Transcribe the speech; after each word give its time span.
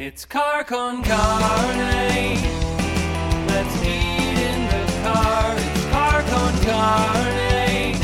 It's 0.00 0.24
car 0.24 0.64
con 0.64 1.02
carne. 1.04 2.40
Let's 3.46 3.82
eat 3.82 4.38
in 4.38 4.66
the 4.66 4.86
car. 5.02 5.54
It's 5.58 5.84
car 5.90 6.22
con 6.22 6.54
carne. 6.64 7.96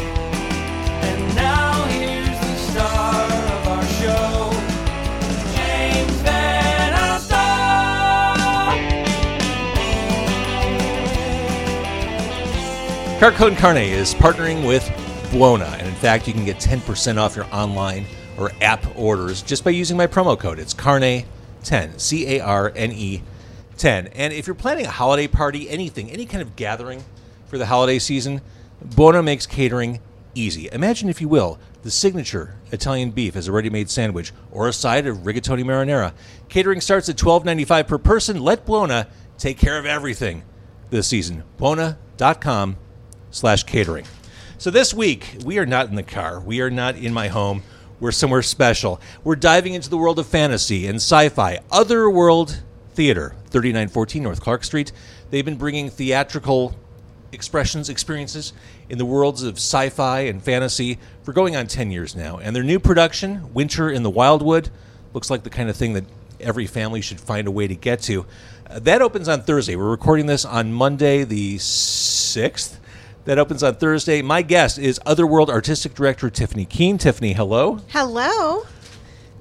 And 1.01 1.35
now 1.35 1.85
here's 1.87 2.38
the 2.38 2.56
star 2.71 3.24
of 3.24 3.69
our 3.69 3.82
show, 3.87 4.53
James 5.54 6.13
Van 6.21 6.92
Alstyne. 6.92 7.21
Car 13.21 13.33
Con 13.33 13.56
Carne 13.56 13.78
is 13.78 14.15
partnering 14.15 14.69
with 14.69 14.87
Buona, 15.31 15.74
and 15.78 15.88
in 15.88 15.94
fact, 15.94 16.28
you 16.28 16.34
can 16.34 16.45
get 16.45 16.59
10% 16.59 17.16
off 17.16 17.34
your 17.34 17.47
online 17.55 18.05
or 18.37 18.52
app 18.60 18.84
orders 18.98 19.41
just 19.41 19.65
by 19.65 19.70
using 19.70 19.97
my 19.97 20.06
promo 20.06 20.38
code. 20.38 20.59
It's 20.59 20.74
Carne10, 21.66 22.00
C 22.00 22.36
A 22.36 22.41
R 22.41 22.72
N 22.74 22.92
E 22.92 23.22
10. 23.77 24.09
And 24.09 24.32
if 24.32 24.46
you're 24.46 24.54
planning 24.54 24.86
a 24.86 24.91
holiday 24.91 25.27
party, 25.27 25.68
anything, 25.68 26.10
any 26.10 26.27
kind 26.27 26.42
of 26.42 26.56
gathering 26.56 27.04
for 27.46 27.58
the 27.58 27.66
holiday 27.66 27.98
season, 27.98 28.41
Buona 28.82 29.22
makes 29.22 29.46
catering 29.46 30.00
easy. 30.34 30.68
Imagine, 30.72 31.08
if 31.08 31.20
you 31.20 31.28
will, 31.28 31.58
the 31.82 31.91
signature 31.91 32.55
Italian 32.72 33.10
beef 33.10 33.36
as 33.36 33.48
a 33.48 33.52
ready 33.52 33.70
made 33.70 33.91
sandwich 33.91 34.32
or 34.50 34.68
a 34.68 34.72
side 34.72 35.06
of 35.06 35.18
rigatoni 35.18 35.64
marinara. 35.64 36.12
Catering 36.48 36.80
starts 36.80 37.08
at 37.08 37.16
$12.95 37.16 37.86
per 37.86 37.98
person. 37.98 38.41
Let 38.41 38.66
Buona 38.66 39.08
take 39.38 39.58
care 39.58 39.78
of 39.78 39.86
everything 39.86 40.42
this 40.91 41.06
season. 41.06 41.44
Buona.com 41.58 42.77
slash 43.30 43.64
catering. 43.64 44.06
So 44.58 44.70
this 44.70 44.94
week, 44.94 45.36
we 45.44 45.58
are 45.58 45.66
not 45.66 45.88
in 45.88 45.96
the 45.96 46.02
car. 46.02 46.41
We 46.41 46.60
are 46.60 46.70
not 46.70 46.96
in 46.96 47.12
my 47.12 47.28
home. 47.28 47.62
We're 47.98 48.12
somewhere 48.12 48.42
special. 48.42 49.00
We're 49.24 49.36
diving 49.36 49.73
into 49.74 49.88
the 49.88 49.96
world 49.96 50.18
of 50.18 50.27
fantasy 50.27 50.86
and 50.86 50.96
sci-fi, 50.96 51.60
otherworld 51.70 52.62
theater, 52.92 53.34
3914 53.50 54.22
North 54.22 54.41
Clark 54.41 54.64
Street. 54.64 54.92
They've 55.30 55.44
been 55.44 55.56
bringing 55.56 55.89
theatrical 55.89 56.77
expressions, 57.33 57.89
experiences 57.89 58.52
in 58.91 58.98
the 58.98 59.06
worlds 59.06 59.42
of 59.42 59.55
sci-fi 59.56 60.20
and 60.20 60.42
fantasy 60.42 60.98
for 61.22 61.33
going 61.33 61.56
on 61.56 61.67
10 61.67 61.91
years 61.91 62.14
now. 62.14 62.36
And 62.36 62.55
their 62.55 62.62
new 62.62 62.78
production, 62.78 63.52
Winter 63.55 63.91
in 63.91 64.02
the 64.02 64.11
Wildwood, 64.11 64.69
looks 65.14 65.30
like 65.30 65.42
the 65.42 65.50
kind 65.50 65.70
of 65.70 65.77
thing 65.77 65.94
that 65.94 66.05
every 66.39 66.67
family 66.67 67.00
should 67.00 67.19
find 67.19 67.48
a 67.48 67.50
way 67.50 67.67
to 67.67 67.74
get 67.74 68.02
to. 68.02 68.27
Uh, 68.69 68.78
that 68.80 69.00
opens 69.00 69.27
on 69.27 69.42
Thursday. 69.42 69.74
We're 69.74 69.89
recording 69.89 70.27
this 70.27 70.44
on 70.44 70.72
Monday 70.72 71.24
the 71.24 71.56
6th. 71.56 72.77
That 73.27 73.41
opens 73.41 73.64
on 73.64 73.74
Thursday. 73.74 74.22
My 74.22 74.42
guest 74.42 74.78
is 74.78 75.00
Otherworld 75.05 75.50
Artistic 75.50 75.94
Director 75.94 76.30
Tiffany 76.30 76.64
Keene. 76.64 76.96
Tiffany, 76.96 77.33
hello. 77.33 77.80
Hello. 77.88 78.22
All 78.22 78.66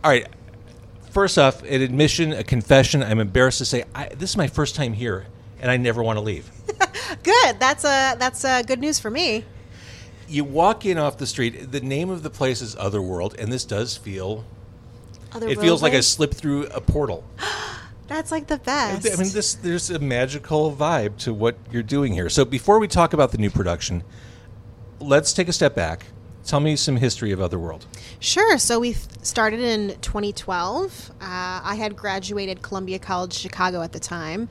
right. 0.03 0.27
First 1.11 1.37
off, 1.37 1.61
an 1.61 1.83
admission, 1.83 2.33
a 2.33 2.43
confession. 2.43 3.03
I'm 3.03 3.19
embarrassed 3.19 3.59
to 3.59 3.65
say 3.65 3.83
I, 3.93 4.07
this 4.07 4.31
is 4.31 4.37
my 4.37 4.47
first 4.47 4.75
time 4.75 4.93
here, 4.93 5.27
and 5.59 5.69
I 5.69 5.77
never 5.77 6.01
want 6.01 6.17
to 6.17 6.21
leave. 6.21 6.49
Good. 7.23 7.59
That's 7.59 7.83
a 7.83 8.15
that's 8.17 8.43
a 8.43 8.63
good 8.63 8.79
news 8.79 8.99
for 8.99 9.11
me. 9.11 9.45
You 10.27 10.43
walk 10.43 10.83
in 10.87 10.97
off 10.97 11.19
the 11.19 11.27
street. 11.27 11.71
The 11.71 11.79
name 11.79 12.09
of 12.09 12.23
the 12.23 12.31
place 12.31 12.63
is 12.63 12.75
Otherworld, 12.75 13.35
and 13.37 13.53
this 13.53 13.65
does 13.65 13.95
feel. 13.95 14.43
It 15.35 15.59
feels 15.59 15.83
like 15.83 15.93
I 15.93 15.99
slipped 15.99 16.33
through 16.33 16.65
a 16.67 16.81
portal. 16.81 17.23
That's 18.07 18.31
like 18.31 18.47
the 18.47 18.57
best. 18.57 19.07
I 19.07 19.21
mean, 19.21 19.31
this 19.33 19.55
there's 19.55 19.89
a 19.89 19.99
magical 19.99 20.71
vibe 20.75 21.17
to 21.19 21.33
what 21.33 21.57
you're 21.71 21.83
doing 21.83 22.13
here. 22.13 22.29
So 22.29 22.45
before 22.45 22.79
we 22.79 22.87
talk 22.87 23.13
about 23.13 23.31
the 23.31 23.37
new 23.37 23.49
production, 23.49 24.03
let's 24.99 25.33
take 25.33 25.47
a 25.47 25.53
step 25.53 25.75
back. 25.75 26.05
Tell 26.43 26.59
me 26.59 26.75
some 26.75 26.97
history 26.97 27.31
of 27.31 27.41
Otherworld. 27.41 27.87
Sure. 28.19 28.59
So 28.59 28.79
we 28.79 28.93
started 29.23 29.59
in 29.61 29.97
2012. 30.01 31.09
Uh, 31.19 31.23
I 31.23 31.73
had 31.75 31.95
graduated 31.95 32.61
Columbia 32.61 32.99
College 32.99 33.33
Chicago 33.33 33.81
at 33.81 33.91
the 33.93 33.99
time, 33.99 34.47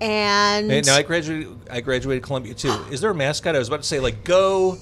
and 0.00 0.70
Hey, 0.70 0.82
Now 0.82 0.94
I 0.94 1.02
graduated. 1.02 1.48
I 1.68 1.80
graduated 1.80 2.22
Columbia 2.22 2.54
too. 2.54 2.72
Is 2.92 3.00
there 3.00 3.10
a 3.10 3.14
mascot? 3.14 3.56
I 3.56 3.58
was 3.58 3.66
about 3.66 3.82
to 3.82 3.88
say 3.88 3.98
like 3.98 4.22
go 4.22 4.78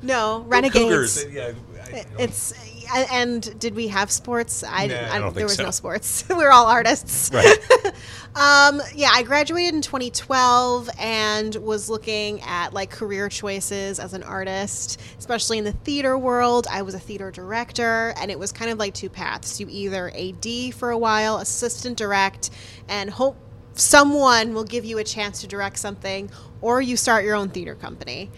no 0.00 0.40
go 0.40 0.44
Renegades. 0.48 1.24
Cougars. 1.24 1.26
Yeah, 1.30 1.52
I- 1.84 2.04
It's 2.18 2.54
and 2.94 3.58
did 3.58 3.74
we 3.74 3.88
have 3.88 4.10
sports? 4.10 4.64
I, 4.64 4.86
Nah, 4.86 4.94
I 5.12 5.18
don't 5.18 5.22
think 5.26 5.34
there 5.36 5.44
was 5.46 5.54
so. 5.54 5.64
no 5.64 5.70
sports. 5.70 6.24
we 6.28 6.34
were 6.36 6.50
all 6.52 6.66
artists. 6.66 7.30
right. 7.32 7.58
Um, 8.36 8.80
yeah, 8.94 9.08
I 9.12 9.24
graduated 9.24 9.74
in 9.74 9.82
2012 9.82 10.88
and 11.00 11.56
was 11.56 11.90
looking 11.90 12.40
at 12.42 12.72
like 12.72 12.88
career 12.88 13.28
choices 13.28 13.98
as 13.98 14.14
an 14.14 14.22
artist, 14.22 15.00
especially 15.18 15.58
in 15.58 15.64
the 15.64 15.72
theater 15.72 16.16
world. 16.16 16.68
I 16.70 16.82
was 16.82 16.94
a 16.94 17.00
theater 17.00 17.32
director, 17.32 18.14
and 18.16 18.30
it 18.30 18.38
was 18.38 18.52
kind 18.52 18.70
of 18.70 18.78
like 18.78 18.94
two 18.94 19.08
paths. 19.08 19.58
You 19.58 19.66
either 19.68 20.12
AD 20.14 20.74
for 20.74 20.90
a 20.90 20.98
while, 20.98 21.38
assistant 21.38 21.96
direct, 21.96 22.50
and 22.88 23.10
hope 23.10 23.36
someone 23.74 24.54
will 24.54 24.64
give 24.64 24.84
you 24.84 24.98
a 24.98 25.04
chance 25.04 25.40
to 25.40 25.48
direct 25.48 25.78
something, 25.78 26.30
or 26.60 26.80
you 26.80 26.96
start 26.96 27.24
your 27.24 27.34
own 27.34 27.48
theater 27.48 27.74
company. 27.74 28.30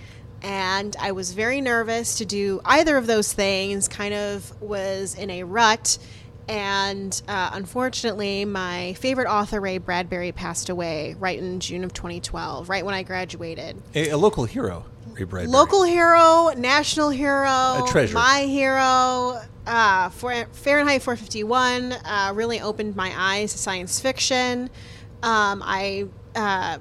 And 0.43 0.97
I 0.99 1.13
was 1.13 1.33
very 1.33 1.61
nervous 1.61 2.17
to 2.19 2.25
do 2.25 2.61
either 2.65 2.97
of 2.97 3.07
those 3.07 3.33
things, 3.33 3.89
kind 3.89 4.15
of 4.15 4.61
was 4.63 5.15
in 5.15 5.31
a 5.31 5.43
rut. 5.45 5.99
And 6.49 7.21
uh, 7.29 7.51
unfortunately, 7.53 8.45
my 8.45 8.95
favorite 8.95 9.29
author, 9.29 9.61
Ray 9.61 9.79
Bradbury, 9.79 10.33
passed 10.33 10.69
away 10.69 11.15
right 11.19 11.39
in 11.39 11.61
June 11.61 11.85
of 11.85 11.93
2012, 11.93 12.69
right 12.69 12.85
when 12.85 12.95
I 12.95 13.03
graduated. 13.03 13.81
a, 13.95 14.09
a 14.11 14.17
local 14.17 14.45
hero, 14.47 14.85
Ray 15.13 15.25
Bradbury. 15.25 15.47
Local 15.53 15.85
hero, 15.85 16.49
national 16.57 17.11
hero, 17.11 17.47
A 17.47 17.85
treasure. 17.89 18.15
my 18.15 18.43
hero. 18.49 19.41
Uh, 19.67 20.09
Fahrenheit 20.09 21.03
451 21.03 21.93
uh, 21.93 22.33
really 22.35 22.61
opened 22.61 22.97
my 22.97 23.13
eyes 23.15 23.53
to 23.53 23.59
science 23.59 24.01
fiction. 24.01 24.71
Um, 25.23 25.63
I 25.65 26.07
uh, 26.35 26.79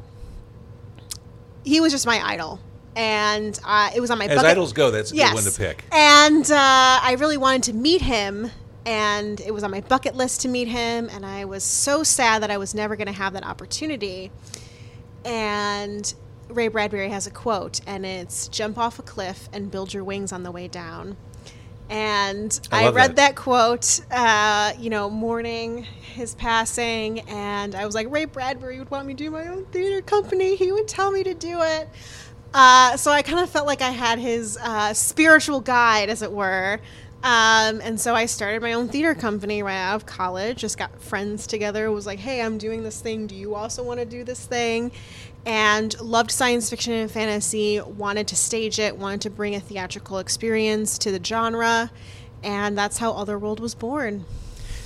he 1.63 1.79
was 1.81 1.91
just 1.91 2.07
my 2.07 2.19
idol, 2.25 2.59
and 2.95 3.59
uh, 3.63 3.91
it 3.95 4.01
was 4.01 4.11
on 4.11 4.17
my 4.17 4.25
As 4.25 4.35
bucket. 4.35 4.51
idols 4.51 4.73
go, 4.73 4.91
that's 4.91 5.11
a 5.11 5.15
yes. 5.15 5.29
good 5.29 5.35
one 5.35 5.51
to 5.51 5.57
pick. 5.57 5.85
And 5.91 6.49
uh, 6.49 6.55
I 7.01 7.15
really 7.19 7.37
wanted 7.37 7.63
to 7.63 7.73
meet 7.73 8.01
him, 8.01 8.51
and 8.85 9.39
it 9.41 9.53
was 9.53 9.63
on 9.63 9.71
my 9.71 9.81
bucket 9.81 10.15
list 10.15 10.41
to 10.41 10.47
meet 10.47 10.67
him, 10.67 11.09
and 11.11 11.25
I 11.25 11.45
was 11.45 11.63
so 11.63 12.03
sad 12.03 12.43
that 12.43 12.51
I 12.51 12.57
was 12.57 12.73
never 12.73 12.95
going 12.95 13.07
to 13.07 13.13
have 13.13 13.33
that 13.33 13.45
opportunity. 13.45 14.31
And 15.25 16.13
Ray 16.49 16.67
Bradbury 16.67 17.09
has 17.09 17.27
a 17.27 17.31
quote, 17.31 17.81
and 17.85 18.05
it's 18.05 18.47
"Jump 18.47 18.77
off 18.77 18.99
a 18.99 19.03
cliff 19.03 19.49
and 19.53 19.69
build 19.69 19.93
your 19.93 20.03
wings 20.03 20.31
on 20.31 20.43
the 20.43 20.51
way 20.51 20.67
down." 20.67 21.17
And 21.89 22.59
I 22.71 22.85
I, 22.85 22.91
read 22.91 23.11
that. 23.11 23.15
that, 23.15 23.35
quote, 23.35 24.01
uh, 24.11 24.73
you 24.77 24.91
know, 24.91 25.09
mourning 25.09 25.83
his 25.83 26.35
passing, 26.35 27.21
and 27.21 27.73
I 27.73 27.83
was 27.85 27.95
like, 27.95 28.11
Ray 28.11 28.25
Bradbury 28.25 28.77
would 28.77 28.91
want 28.91 29.07
me 29.07 29.15
to 29.15 29.23
do 29.23 29.31
my 29.31 29.47
own 29.47 29.65
theater 29.65 30.01
company. 30.01 30.55
He 30.55 30.71
would 30.71 30.87
tell 30.87 31.09
me 31.09 31.23
to 31.23 31.33
do 31.33 31.61
it. 31.63 31.89
Uh, 32.53 32.97
so 32.97 33.11
I 33.11 33.21
kind 33.21 33.39
of 33.39 33.49
felt 33.49 33.67
like 33.67 33.81
I 33.81 33.91
had 33.91 34.19
his 34.19 34.57
uh, 34.57 34.93
spiritual 34.93 35.61
guide, 35.61 36.09
as 36.09 36.21
it 36.21 36.31
were. 36.31 36.79
Um, 37.21 37.81
and 37.81 37.99
so 37.99 38.15
I 38.15 38.27
started 38.27 38.61
my 38.61 38.73
own 38.73 38.87
theater 38.87 39.13
company 39.13 39.61
right 39.61 39.75
out 39.75 39.95
of 39.95 40.05
college. 40.05 40.59
Just 40.59 40.77
got 40.77 41.01
friends 41.01 41.47
together. 41.47 41.91
Was 41.91 42.05
like, 42.05 42.19
hey, 42.19 42.41
I'm 42.41 42.57
doing 42.57 42.83
this 42.83 43.01
thing. 43.01 43.27
Do 43.27 43.35
you 43.35 43.55
also 43.55 43.83
want 43.83 43.99
to 43.99 44.05
do 44.05 44.23
this 44.23 44.45
thing? 44.45 44.91
And 45.45 45.99
loved 45.99 46.31
science 46.31 46.69
fiction 46.69 46.93
and 46.93 47.11
fantasy. 47.11 47.81
Wanted 47.81 48.27
to 48.29 48.35
stage 48.35 48.79
it. 48.79 48.97
Wanted 48.97 49.21
to 49.21 49.29
bring 49.29 49.55
a 49.55 49.59
theatrical 49.59 50.19
experience 50.19 50.97
to 50.99 51.11
the 51.11 51.23
genre. 51.23 51.91
And 52.41 52.77
that's 52.77 52.97
how 52.97 53.11
Otherworld 53.11 53.59
was 53.59 53.75
born. 53.75 54.25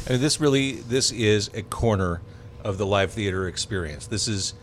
Mean, 0.10 0.20
this 0.20 0.42
really 0.42 0.74
this 0.74 1.12
is 1.12 1.50
a 1.54 1.62
corner 1.62 2.22
of 2.64 2.78
the 2.78 2.86
live 2.86 3.12
theater 3.12 3.48
experience. 3.48 4.08
This 4.08 4.28
is 4.28 4.54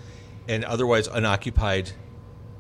an 0.49 0.65
otherwise 0.65 1.07
unoccupied 1.07 1.93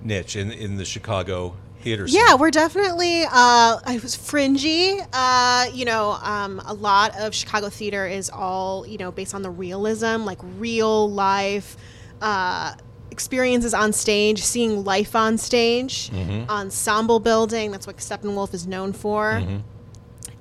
niche 0.02 0.36
in 0.36 0.50
in 0.50 0.76
the 0.76 0.84
Chicago 0.84 1.54
theater 1.80 2.06
scene. 2.06 2.20
Yeah, 2.26 2.34
we're 2.36 2.50
definitely. 2.50 3.24
Uh, 3.24 3.80
I 3.84 3.98
was 4.02 4.14
fringy. 4.14 4.98
Uh, 5.12 5.66
you 5.72 5.84
know, 5.84 6.12
um, 6.22 6.60
a 6.66 6.74
lot 6.74 7.18
of 7.18 7.34
Chicago 7.34 7.68
theater 7.68 8.06
is 8.06 8.30
all 8.30 8.86
you 8.86 8.98
know 8.98 9.10
based 9.12 9.34
on 9.34 9.42
the 9.42 9.50
realism, 9.50 10.24
like 10.24 10.38
real 10.58 11.10
life 11.10 11.76
uh, 12.20 12.74
experiences 13.10 13.74
on 13.74 13.92
stage, 13.92 14.42
seeing 14.42 14.84
life 14.84 15.16
on 15.16 15.38
stage, 15.38 16.10
ensemble 16.48 17.20
building. 17.20 17.70
That's 17.70 17.86
what 17.86 17.98
Steppenwolf 17.98 18.54
is 18.54 18.66
known 18.66 18.92
for. 18.92 19.42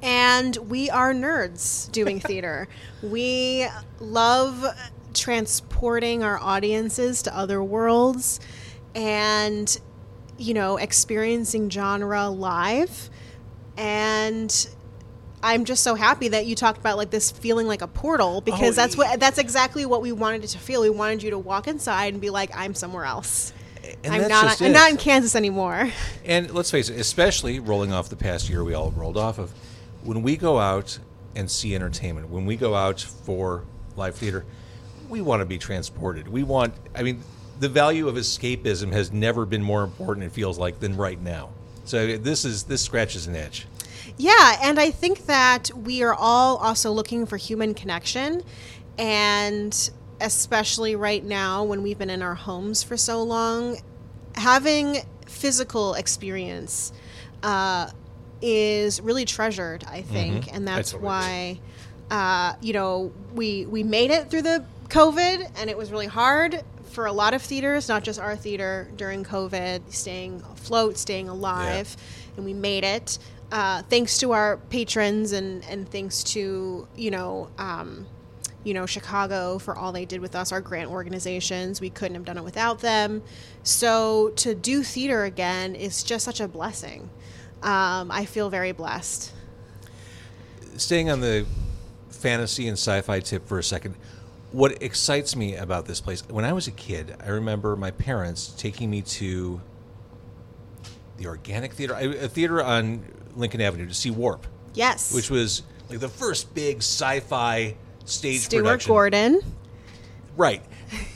And 0.01 0.55
we 0.69 0.89
are 0.89 1.13
nerds 1.13 1.91
doing 1.91 2.19
theater. 2.29 2.69
we 3.03 3.67
love 3.99 4.65
transporting 5.13 6.23
our 6.23 6.39
audiences 6.39 7.21
to 7.23 7.35
other 7.37 7.61
worlds 7.61 8.39
and, 8.95 9.79
you 10.37 10.53
know, 10.53 10.77
experiencing 10.77 11.69
genre 11.69 12.29
live. 12.29 13.09
And 13.77 14.69
I'm 15.41 15.65
just 15.65 15.83
so 15.83 15.95
happy 15.95 16.29
that 16.29 16.45
you 16.45 16.55
talked 16.55 16.79
about 16.79 16.97
like 16.97 17.11
this 17.11 17.31
feeling 17.31 17.67
like 17.67 17.81
a 17.81 17.87
portal 17.87 18.37
oh, 18.37 18.41
because 18.41 18.77
Oh, 18.77 18.81
that's 18.81 18.97
what 18.97 19.19
that's 19.19 19.37
exactly 19.37 19.85
what 19.85 20.01
we 20.01 20.11
wanted 20.11 20.43
it 20.43 20.47
to 20.47 20.57
feel. 20.59 20.81
We 20.81 20.89
wanted 20.89 21.23
you 21.23 21.29
to 21.31 21.39
walk 21.39 21.67
inside 21.67 22.13
and 22.13 22.21
be 22.21 22.29
like, 22.29 22.51
I'm 22.53 22.73
somewhere 22.73 23.05
else. 23.05 23.53
And 24.03 24.13
I'm 24.13 24.27
not 24.27 24.61
I'm 24.61 24.73
not 24.73 24.91
in 24.91 24.97
Kansas 24.97 25.35
anymore. 25.35 25.89
And 26.25 26.51
let's 26.51 26.69
face 26.69 26.89
it, 26.89 26.99
especially 26.99 27.59
rolling 27.59 27.91
off 27.91 28.09
the 28.09 28.15
past 28.15 28.49
year 28.49 28.63
we 28.63 28.75
all 28.75 28.91
rolled 28.91 29.17
off 29.17 29.39
of, 29.39 29.51
when 30.03 30.21
we 30.21 30.37
go 30.37 30.59
out 30.59 30.99
and 31.35 31.49
see 31.49 31.73
entertainment, 31.73 32.29
when 32.29 32.45
we 32.45 32.55
go 32.55 32.75
out 32.75 33.01
for 33.01 33.63
live 33.95 34.15
theater, 34.15 34.45
we 35.07 35.21
want 35.21 35.39
to 35.39 35.45
be 35.45 35.57
transported. 35.57 36.27
We 36.27 36.43
want, 36.43 36.75
I 36.93 37.01
mean, 37.01 37.23
the 37.59 37.69
value 37.69 38.07
of 38.07 38.15
escapism 38.15 38.91
has 38.91 39.11
never 39.11 39.45
been 39.45 39.61
more 39.61 39.83
important. 39.83 40.25
It 40.25 40.31
feels 40.31 40.57
like 40.57 40.79
than 40.79 40.95
right 40.95 41.21
now. 41.21 41.49
So 41.85 42.17
this 42.17 42.45
is 42.45 42.63
this 42.63 42.81
scratches 42.81 43.27
an 43.27 43.35
itch. 43.35 43.67
Yeah, 44.17 44.59
and 44.61 44.79
I 44.79 44.91
think 44.91 45.25
that 45.27 45.71
we 45.75 46.03
are 46.03 46.13
all 46.13 46.57
also 46.57 46.91
looking 46.91 47.25
for 47.25 47.37
human 47.37 47.73
connection. 47.73 48.43
And 48.97 49.89
especially 50.19 50.95
right 50.95 51.23
now, 51.23 51.63
when 51.63 51.83
we've 51.83 51.97
been 51.97 52.09
in 52.09 52.21
our 52.21 52.35
homes 52.35 52.83
for 52.83 52.97
so 52.97 53.23
long, 53.23 53.77
having 54.35 54.97
physical 55.25 55.93
experience 55.93 56.91
uh, 57.43 57.89
is 58.41 58.99
really 59.01 59.25
treasured, 59.25 59.85
I 59.87 60.01
think. 60.01 60.53
And 60.53 60.67
that's 60.67 60.93
why, 60.93 61.59
uh, 62.11 62.55
you 62.61 62.73
know, 62.73 63.13
we, 63.33 63.65
we 63.65 63.83
made 63.83 64.11
it 64.11 64.29
through 64.29 64.41
the 64.41 64.65
COVID, 64.89 65.49
and 65.57 65.69
it 65.69 65.77
was 65.77 65.91
really 65.91 66.07
hard 66.07 66.61
for 66.89 67.05
a 67.05 67.11
lot 67.11 67.33
of 67.33 67.41
theaters, 67.41 67.87
not 67.87 68.03
just 68.03 68.19
our 68.19 68.35
theater 68.35 68.89
during 68.95 69.23
COVID, 69.23 69.91
staying 69.93 70.43
afloat, 70.51 70.97
staying 70.97 71.29
alive, 71.29 71.95
and 72.35 72.45
we 72.45 72.53
made 72.53 72.83
it. 72.83 73.19
Uh, 73.51 73.81
thanks 73.83 74.19
to 74.19 74.31
our 74.31 74.57
patrons 74.69 75.31
and, 75.31 75.63
and 75.65 75.89
thanks 75.89 76.23
to 76.23 76.87
you 76.95 77.09
know 77.09 77.49
um, 77.57 78.05
you 78.63 78.73
know 78.73 78.85
Chicago 78.85 79.57
for 79.57 79.75
all 79.75 79.91
they 79.91 80.05
did 80.05 80.21
with 80.21 80.35
us, 80.35 80.51
our 80.51 80.61
grant 80.61 80.91
organizations. 80.91 81.81
We 81.81 81.89
couldn't 81.89 82.15
have 82.15 82.25
done 82.25 82.37
it 82.37 82.43
without 82.43 82.79
them. 82.79 83.23
So 83.63 84.29
to 84.37 84.53
do 84.53 84.83
theater 84.83 85.23
again 85.23 85.75
is 85.75 86.03
just 86.03 86.25
such 86.25 86.39
a 86.39 86.47
blessing. 86.47 87.09
Um, 87.63 88.11
I 88.11 88.25
feel 88.25 88.49
very 88.49 88.71
blessed. 88.71 89.33
Staying 90.77 91.09
on 91.09 91.19
the 91.19 91.45
fantasy 92.09 92.67
and 92.67 92.77
sci-fi 92.77 93.19
tip 93.19 93.47
for 93.47 93.59
a 93.59 93.63
second, 93.63 93.95
what 94.51 94.81
excites 94.81 95.35
me 95.35 95.55
about 95.55 95.85
this 95.85 96.01
place? 96.01 96.23
When 96.27 96.45
I 96.45 96.53
was 96.53 96.67
a 96.67 96.71
kid, 96.71 97.15
I 97.23 97.29
remember 97.29 97.75
my 97.75 97.91
parents 97.91 98.53
taking 98.57 98.89
me 98.89 99.01
to 99.03 99.61
the 101.17 101.27
Organic 101.27 101.73
Theater, 101.73 101.95
a 101.95 102.27
theater 102.27 102.63
on 102.63 103.03
Lincoln 103.35 103.61
Avenue, 103.61 103.87
to 103.87 103.93
see 103.93 104.11
Warp. 104.11 104.47
Yes, 104.73 105.13
which 105.13 105.29
was 105.29 105.63
like 105.89 105.99
the 105.99 106.09
first 106.09 106.53
big 106.53 106.77
sci-fi 106.77 107.75
stage 108.05 108.41
Stuart 108.41 108.61
production. 108.61 108.89
Gordon. 108.89 109.41
Right. 110.37 110.63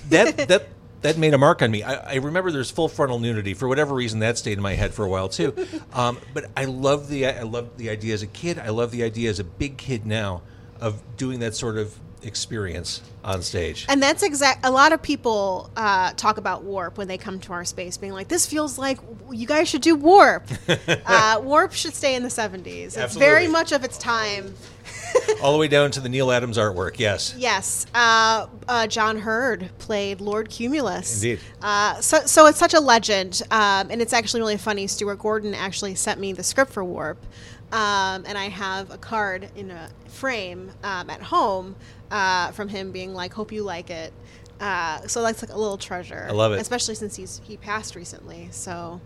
That 0.10 0.38
that 0.48 0.68
that 1.02 1.18
made 1.18 1.34
a 1.34 1.38
mark 1.38 1.62
on 1.62 1.72
me. 1.72 1.84
I, 1.84 2.14
I 2.14 2.16
remember 2.16 2.52
there's 2.52 2.72
full 2.72 2.88
frontal 2.88 3.20
nudity 3.20 3.54
for 3.54 3.68
whatever 3.68 3.94
reason 3.94 4.20
that 4.20 4.38
stayed 4.38 4.58
in 4.58 4.62
my 4.62 4.74
head 4.74 4.94
for 4.94 5.06
a 5.06 5.10
while 5.10 5.30
too. 5.30 5.56
Um, 5.94 6.18
but 6.34 6.46
I 6.58 6.66
love 6.66 7.08
the 7.08 7.28
I 7.28 7.44
love 7.44 7.78
the 7.78 7.92
idea 7.92 8.16
as 8.16 8.24
a 8.24 8.28
kid. 8.28 8.58
I 8.58 8.70
love 8.70 8.90
the 8.90 9.04
idea 9.04 9.30
as 9.30 9.40
a 9.40 9.44
big 9.44 9.78
kid 9.78 10.08
now 10.08 10.42
of 10.82 11.04
doing 11.18 11.40
that 11.40 11.54
sort 11.54 11.78
of 11.78 12.00
experience 12.26 13.02
on 13.24 13.42
stage. 13.42 13.86
And 13.90 14.02
that's 14.02 14.24
exact. 14.24 14.66
A 14.66 14.72
lot 14.72 14.92
of 14.94 15.02
people 15.02 15.70
uh, 15.76 16.14
talk 16.14 16.38
about 16.38 16.64
Warp 16.64 16.98
when 16.98 17.08
they 17.08 17.18
come 17.18 17.40
to 17.42 17.54
our 17.54 17.66
space, 17.66 17.98
being 17.98 18.14
like, 18.14 18.28
"This 18.28 18.46
feels 18.46 18.78
like 18.78 19.00
you 19.32 19.48
guys 19.48 19.70
should 19.70 19.82
do 19.82 19.96
Warp. 19.96 20.48
uh, 21.06 21.40
Warp 21.44 21.74
should 21.74 21.94
stay 21.94 22.16
in 22.16 22.24
the 22.24 22.30
'70s. 22.30 22.98
It's 22.98 23.16
very 23.16 23.48
much 23.48 23.72
of 23.72 23.84
its 23.84 23.98
time." 23.98 24.54
All 25.42 25.54
the 25.54 25.58
way 25.58 25.68
down 25.68 25.92
to 25.92 26.00
the 26.00 26.10
Neal 26.10 26.32
Adams 26.32 26.58
artwork. 26.58 27.00
Yes. 27.00 27.36
Yes, 27.38 27.86
uh, 27.94 28.48
uh, 28.68 28.88
John 28.88 29.18
Heard 29.18 29.70
played 29.78 30.22
Lord 30.22 30.50
Cumulus. 30.50 31.16
Indeed. 31.16 31.40
Uh, 31.62 32.02
so, 32.02 32.20
so 32.26 32.48
it's 32.48 32.58
such 32.58 32.74
a 32.74 32.80
legend, 32.80 33.42
um, 33.52 33.90
and 33.92 34.02
it's 34.02 34.14
actually 34.14 34.42
really 34.42 34.58
funny. 34.58 34.88
Stuart 34.88 35.20
Gordon 35.20 35.54
actually 35.54 35.96
sent 35.96 36.20
me 36.20 36.34
the 36.34 36.44
script 36.44 36.72
for 36.72 36.84
Warp, 36.84 37.24
um, 37.72 38.24
and 38.26 38.38
I 38.38 38.50
have 38.50 38.92
a 38.92 38.98
card 38.98 39.50
in 39.56 39.72
a 39.72 39.90
frame 40.08 40.72
um, 40.84 41.10
at 41.10 41.22
home 41.22 41.76
uh, 42.14 42.52
from 42.52 42.70
him 42.70 42.92
being 42.92 43.14
like, 43.14 43.34
"Hope 43.34 43.52
you 43.52 43.64
like 43.64 43.90
it." 43.90 44.14
Uh, 44.62 45.06
so 45.08 45.22
that's 45.24 45.42
like 45.42 45.52
a 45.52 45.58
little 45.58 45.78
treasure. 45.78 46.28
I 46.30 46.32
love 46.32 46.54
it. 46.54 46.62
especially 46.62 46.96
since 46.96 47.16
he's 47.18 47.42
he 47.44 47.58
passed 47.58 47.96
recently. 47.96 48.48
So 48.52 49.02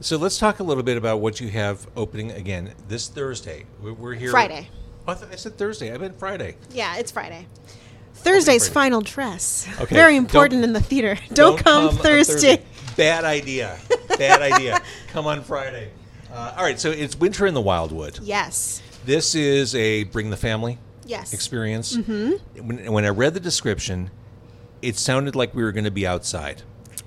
So 0.00 0.16
let's 0.16 0.38
talk 0.38 0.58
a 0.60 0.64
little 0.64 0.82
bit 0.82 0.96
about 0.96 1.20
what 1.20 1.40
you 1.40 1.50
have 1.50 1.86
opening 1.94 2.32
again 2.32 2.72
this 2.88 3.06
Thursday. 3.08 3.66
We- 3.82 3.92
We're 3.92 4.14
here 4.14 4.30
Friday. 4.30 4.68
Oh, 5.06 5.12
I, 5.12 5.14
thought 5.14 5.32
I 5.32 5.36
said 5.36 5.56
Thursday. 5.58 5.92
I 5.94 5.98
meant 5.98 6.18
Friday. 6.18 6.56
yeah, 6.72 6.96
it's 6.96 7.10
Friday. 7.12 7.46
Thursday's 8.14 8.68
Friday. 8.68 8.74
final 8.74 9.00
dress. 9.02 9.68
Okay, 9.80 9.94
Very 9.94 10.14
don't- 10.14 10.24
important 10.24 10.64
in 10.64 10.72
the 10.72 10.80
theater. 10.80 11.16
Don't, 11.32 11.58
come, 11.62 11.88
on 11.88 11.94
Thursday. 11.96 12.62
Bad 12.96 13.24
idea. 13.24 13.78
Bad 14.18 14.42
idea. 14.42 14.80
Come 15.08 15.26
on 15.26 15.42
Friday. 15.42 15.90
Uh, 16.32 16.54
all 16.56 16.62
right, 16.64 16.78
so 16.78 16.90
it's 16.90 17.16
Winter 17.16 17.46
in 17.46 17.54
the 17.54 17.60
Wildwood. 17.62 18.18
Yes. 18.22 18.82
This 19.06 19.34
is 19.34 19.74
a 19.74 20.04
bring 20.04 20.28
the 20.30 20.36
family 20.36 20.78
Yes. 21.10 21.32
experience. 21.32 21.96
Mm-hmm. 21.96 22.66
When, 22.66 22.92
when 22.92 23.04
I 23.04 23.08
read 23.08 23.34
the 23.34 23.40
description, 23.40 24.10
it 24.82 24.96
sounded 24.96 25.34
like 25.36 25.54
we 25.54 25.62
were 25.62 25.72
going 25.72 25.84
to 25.84 25.90
be 25.90 26.06
outside. 26.06 26.62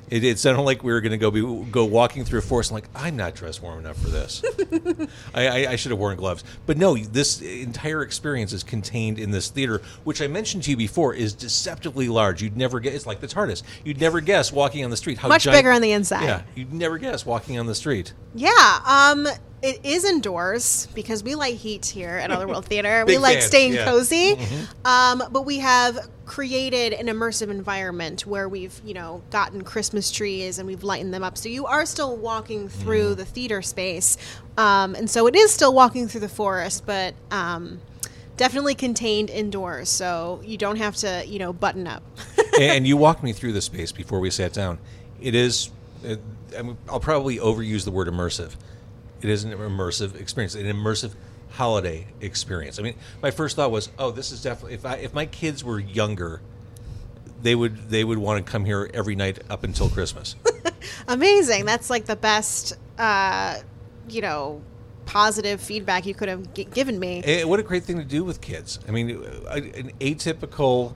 It, 0.09 0.23
it 0.23 0.38
sounded 0.38 0.61
like 0.61 0.83
we 0.83 0.91
were 0.91 1.01
going 1.01 1.13
to 1.13 1.17
go 1.17 1.31
be, 1.31 1.41
go 1.71 1.85
walking 1.85 2.23
through 2.25 2.39
a 2.39 2.41
forest. 2.44 2.69
I'm 2.69 2.75
like, 2.75 2.89
I'm 2.94 3.15
not 3.15 3.33
dressed 3.33 3.63
warm 3.63 3.79
enough 3.79 3.97
for 4.00 4.09
this. 4.09 4.44
I, 5.33 5.47
I, 5.47 5.71
I 5.71 5.75
should 5.75 5.91
have 5.91 5.97
worn 6.00 6.17
gloves. 6.17 6.44
But 6.67 6.77
no, 6.77 6.95
this 6.97 7.41
entire 7.41 8.03
experience 8.03 8.53
is 8.53 8.61
contained 8.63 9.17
in 9.17 9.31
this 9.31 9.50
theater, 9.50 9.81
which 10.03 10.21
I 10.21 10.27
mentioned 10.27 10.63
to 10.63 10.71
you 10.71 10.77
before 10.77 11.15
is 11.15 11.33
deceptively 11.33 12.09
large. 12.09 12.44
You'd 12.44 12.57
never 12.57 12.79
get. 12.79 12.94
It's 12.94 13.07
like 13.07 13.21
the 13.21 13.27
TARDIS. 13.27 13.63
You'd 13.85 14.00
never 14.00 14.19
guess 14.21 14.51
walking 14.51 14.83
on 14.83 14.91
the 14.91 14.97
street 14.97 15.17
how 15.17 15.29
Much 15.29 15.44
giant- 15.45 15.57
bigger 15.57 15.71
on 15.71 15.81
the 15.81 15.94
inside. 15.94 16.25
Yeah, 16.25 16.41
you'd 16.53 16.73
never 16.73 16.97
guess 17.00 17.25
walking 17.25 17.57
on 17.57 17.65
the 17.65 17.75
street. 17.75 18.13
Yeah, 18.35 18.79
um, 18.85 19.25
it 19.63 19.80
is 19.86 20.04
indoors 20.04 20.88
because 20.94 21.24
we 21.24 21.36
like 21.36 21.56
heat 21.56 21.86
here 21.86 22.10
at 22.10 22.30
Otherworld 22.30 22.65
Theater. 22.65 23.06
we 23.07 23.18
like 23.18 23.36
fans, 23.36 23.45
staying 23.45 23.74
yeah. 23.74 23.86
cozy, 23.86 24.38
um, 24.83 25.24
but 25.31 25.45
we 25.45 25.60
have 25.60 26.10
created 26.25 26.92
an 26.92 27.07
immersive 27.07 27.50
environment 27.50 28.27
where 28.27 28.48
we've 28.50 28.80
you 28.86 28.94
know 28.94 29.21
gotten 29.31 29.63
Christmas 29.63 30.12
trees 30.12 30.60
and 30.60 30.68
we've 30.68 30.83
lightened 30.83 31.13
them 31.13 31.24
up. 31.24 31.38
So 31.38 31.48
you 31.48 31.65
are 31.65 31.86
still 31.86 32.18
walking 32.18 32.68
through 32.68 33.15
the 33.15 33.25
theater 33.25 33.62
space, 33.62 34.18
um, 34.57 34.95
and 34.95 35.10
so 35.10 35.27
it 35.27 35.36
is 35.36 35.51
still 35.51 35.74
walking 35.74 36.07
through 36.07 36.21
the 36.21 36.30
forest, 36.30 36.86
but. 36.86 37.15
Um, 37.31 37.80
Definitely 38.36 38.74
contained 38.74 39.30
indoors, 39.30 39.89
so 39.89 40.42
you 40.44 40.57
don't 40.57 40.77
have 40.77 40.95
to, 40.98 41.24
you 41.27 41.38
know, 41.38 41.54
button 41.54 41.86
up. 41.86 42.01
and 42.60 42.88
you 42.88 42.98
walked 42.98 43.21
me 43.21 43.31
through 43.31 43.54
the 43.54 43.62
space 43.62 43.92
before 43.92 44.19
we 44.19 44.31
sat 44.31 44.54
down. 44.54 44.80
It 45.21 45.36
is, 45.36 45.69
uh, 46.04 46.15
I 46.57 46.63
mean, 46.63 46.75
I'll 46.89 47.00
probably 47.00 47.38
overuse 47.38 47.86
the 47.86 47.92
word 47.92 48.07
immersive. 48.07 48.56
It 49.24 49.30
is 49.30 49.46
an 49.46 49.54
immersive 49.54 50.20
experience, 50.20 50.56
an 50.56 50.66
immersive 50.66 51.14
holiday 51.52 52.08
experience. 52.20 52.78
I 52.78 52.81
mean, 52.84 52.96
my 53.22 53.31
first 53.31 53.56
thought 53.56 53.72
was, 53.72 53.90
oh, 53.98 54.12
this 54.12 54.31
is 54.31 54.44
definitely 54.44 54.74
if 54.75 54.86
I 54.86 54.96
if 54.96 55.14
my 55.14 55.25
kids 55.25 55.64
were 55.64 55.80
younger, 55.80 56.42
they 57.42 57.56
would 57.56 57.89
they 57.89 58.03
would 58.03 58.18
want 58.18 58.46
to 58.46 58.51
come 58.51 58.65
here 58.65 58.89
every 58.94 59.15
night 59.15 59.39
up 59.50 59.63
until 59.63 59.89
Christmas. 59.89 60.36
Amazing. 61.08 61.65
That's 61.65 61.89
like 61.89 62.06
the 62.06 62.15
best, 62.15 62.74
uh, 62.98 63.60
you 64.10 64.22
know, 64.22 64.62
positive 65.06 65.62
feedback 65.62 66.06
you 66.06 66.13
could 66.13 66.30
have 66.30 66.53
g- 66.53 66.65
given 66.65 67.00
me. 67.00 67.22
Eh, 67.24 67.44
what 67.44 67.60
a 67.60 67.63
great 67.63 67.84
thing 67.84 67.98
to 67.98 68.03
do 68.03 68.24
with 68.24 68.42
kids. 68.42 68.80
I 68.88 68.92
mean, 68.92 69.10
an 69.10 69.92
atypical, 70.00 70.96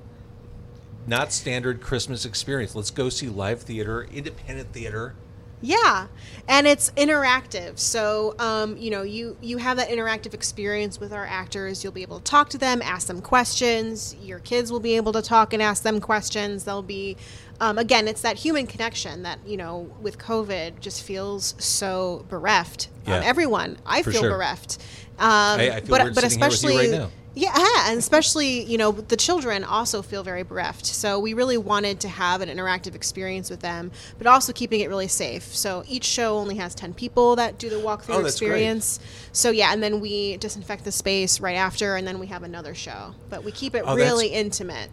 not 1.06 1.32
standard 1.32 1.82
Christmas 1.82 2.26
experience. 2.26 2.76
Let's 2.76 2.92
go 2.92 3.10
see 3.10 3.30
live 3.30 3.62
theater, 3.62 4.04
independent 4.04 4.74
theater. 4.74 5.16
Yeah, 5.60 6.08
and 6.48 6.68
it's 6.68 6.92
interactive. 6.92 7.80
So, 7.80 8.36
um, 8.38 8.78
you 8.78 8.92
know, 8.92 9.02
you 9.02 9.38
you 9.42 9.58
have 9.58 9.78
that 9.78 9.90
interactive 9.90 10.34
experience 10.36 11.00
with 11.00 11.12
our 11.12 11.26
actors. 11.26 11.84
You'll 11.84 11.94
be 11.94 12.04
able 12.04 12.20
to 12.20 12.24
talk 12.24 12.50
to 12.50 12.58
them, 12.60 12.82
ask 12.84 13.08
them 13.08 13.22
questions. 13.22 14.16
Your 14.22 14.40
kids 14.40 14.72
will 14.72 14.80
be 14.80 14.96
able 14.96 15.14
to 15.14 15.22
talk 15.22 15.54
and 15.54 15.62
ask 15.62 15.82
them 15.82 16.00
questions. 16.00 16.64
They'll 16.64 16.84
be, 16.84 17.18
um, 17.60 17.80
again, 17.80 18.08
it's 18.08 18.22
that 18.22 18.38
human 18.38 18.68
connection 18.68 19.24
that 19.24 19.40
you 19.48 19.58
know 19.58 19.90
with 20.00 20.20
COVID 20.20 20.80
just 20.80 21.02
feels 21.02 21.56
so 21.58 22.26
bereft. 22.30 22.90
Yeah. 23.08 23.18
Um, 23.18 23.24
everyone, 23.26 23.78
I 23.86 24.04
For 24.04 24.12
feel 24.12 24.22
sure. 24.22 24.32
bereft. 24.32 24.78
Um, 25.18 25.28
I- 25.60 25.72
I 25.78 25.82
feel 25.82 25.90
but 25.98 26.14
but 26.14 26.24
sitting 26.24 26.40
here 26.40 26.50
with 26.50 26.64
you 26.64 26.70
especially 26.70 26.78
right 26.92 27.00
now. 27.00 27.10
Yeah, 27.38 27.50
uh-huh, 27.54 27.92
and 27.92 28.00
especially 28.00 28.64
you 28.64 28.78
know 28.78 28.92
the 28.92 29.16
children 29.16 29.64
also 29.64 30.02
feel 30.02 30.24
very 30.24 30.42
bereft. 30.44 30.86
So 30.88 31.20
we 31.20 31.34
really 31.34 31.58
wanted 31.58 32.00
to 32.02 32.08
have 32.08 32.42
an 32.42 32.50
interactive 32.50 32.96
experience 32.96 33.50
with 33.50 33.60
them, 33.60 33.92
but 34.18 34.26
also 34.26 34.52
keeping 34.54 34.80
it 34.80 34.90
really 34.90 35.08
safe. 35.08 35.44
So 35.44 35.84
each 35.88 36.04
show 36.04 36.38
only 36.38 36.56
has 36.56 36.74
ten 36.74 36.94
people 36.96 37.36
that 37.36 37.60
do 37.60 37.70
the 37.70 37.76
walkthrough 37.76 38.16
Oh, 38.16 38.24
that's 38.24 38.40
great. 38.40 38.50
experience. 38.50 39.00
So 39.32 39.52
yeah, 39.52 39.72
and 39.72 39.84
then 39.84 40.00
we 40.00 40.38
disinfect 40.38 40.84
the 40.84 40.92
space 40.92 41.40
right 41.40 41.56
after, 41.56 41.96
and 41.96 42.08
then 42.08 42.18
we 42.18 42.28
have 42.28 42.42
another 42.42 42.74
show. 42.74 43.14
But 43.30 43.44
we 43.44 43.52
keep 43.52 43.76
it 43.76 43.84
Oh, 43.86 43.96
really 43.96 44.30
intimate. 44.30 44.90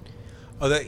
Oh, 0.61 0.69
that 0.69 0.85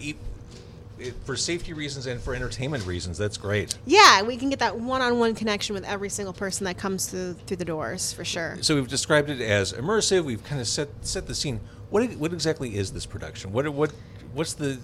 for 1.24 1.36
safety 1.36 1.72
reasons 1.72 2.06
and 2.06 2.20
for 2.20 2.34
entertainment 2.34 2.86
reasons, 2.86 3.18
that's 3.18 3.36
great. 3.36 3.76
Yeah, 3.86 4.22
we 4.22 4.36
can 4.36 4.48
get 4.50 4.58
that 4.60 4.78
one-on-one 4.78 5.34
connection 5.34 5.74
with 5.74 5.84
every 5.84 6.08
single 6.08 6.32
person 6.32 6.64
that 6.64 6.78
comes 6.78 7.06
through 7.06 7.34
through 7.46 7.58
the 7.58 7.64
doors 7.64 8.12
for 8.12 8.24
sure. 8.24 8.56
So 8.62 8.74
we've 8.74 8.88
described 8.88 9.28
it 9.30 9.40
as 9.40 9.72
immersive. 9.72 10.24
We've 10.24 10.42
kind 10.44 10.60
of 10.60 10.66
set 10.66 10.88
set 11.02 11.26
the 11.26 11.34
scene. 11.34 11.60
What 11.90 12.10
what 12.16 12.32
exactly 12.32 12.76
is 12.76 12.92
this 12.92 13.06
production? 13.06 13.52
What 13.52 13.68
what 13.72 13.92
what's 14.32 14.54
the 14.54 14.78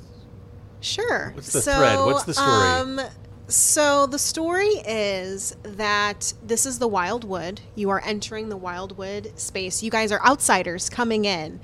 Sure. 0.80 1.30
What's 1.34 1.52
the 1.52 1.60
thread? 1.62 1.98
What's 2.00 2.24
the 2.24 2.34
story? 2.34 2.48
Um, 2.48 3.00
so 3.46 4.06
the 4.06 4.18
story 4.18 4.68
is 4.86 5.54
that 5.62 6.32
this 6.44 6.66
is 6.66 6.78
the 6.78 6.88
Wildwood. 6.88 7.60
You 7.74 7.90
are 7.90 8.02
entering 8.04 8.48
the 8.48 8.56
Wildwood 8.56 9.38
space. 9.38 9.82
You 9.82 9.90
guys 9.90 10.10
are 10.10 10.20
outsiders 10.26 10.90
coming 10.90 11.24
in. 11.24 11.60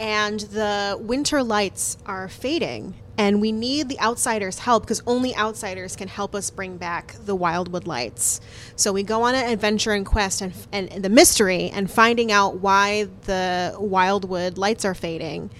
and 0.00 0.40
the 0.40 0.96
winter 1.00 1.42
lights 1.42 1.96
are 2.06 2.28
fading. 2.28 2.94
And 3.18 3.40
we 3.40 3.50
need 3.50 3.88
the 3.88 3.98
outsiders' 3.98 4.60
help 4.60 4.84
because 4.84 5.02
only 5.04 5.34
outsiders 5.34 5.96
can 5.96 6.06
help 6.06 6.36
us 6.36 6.50
bring 6.50 6.76
back 6.76 7.16
the 7.26 7.34
Wildwood 7.34 7.88
lights. 7.88 8.40
So 8.76 8.92
we 8.92 9.02
go 9.02 9.22
on 9.22 9.34
an 9.34 9.50
adventure 9.50 9.90
and 9.90 10.06
quest 10.06 10.40
and, 10.40 10.52
and, 10.70 10.90
and 10.92 11.04
the 11.04 11.08
mystery 11.08 11.68
and 11.70 11.90
finding 11.90 12.30
out 12.30 12.60
why 12.60 13.08
the 13.24 13.74
Wildwood 13.76 14.56
lights 14.56 14.84
are 14.84 14.94
fading. 14.94 15.50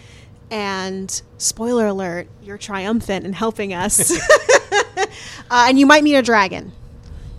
And 0.52 1.20
spoiler 1.36 1.88
alert, 1.88 2.28
you're 2.44 2.58
triumphant 2.58 3.26
in 3.26 3.32
helping 3.32 3.74
us. 3.74 4.12
uh, 4.96 5.06
and 5.50 5.80
you 5.80 5.84
might 5.84 6.04
meet 6.04 6.14
a 6.14 6.22
dragon. 6.22 6.70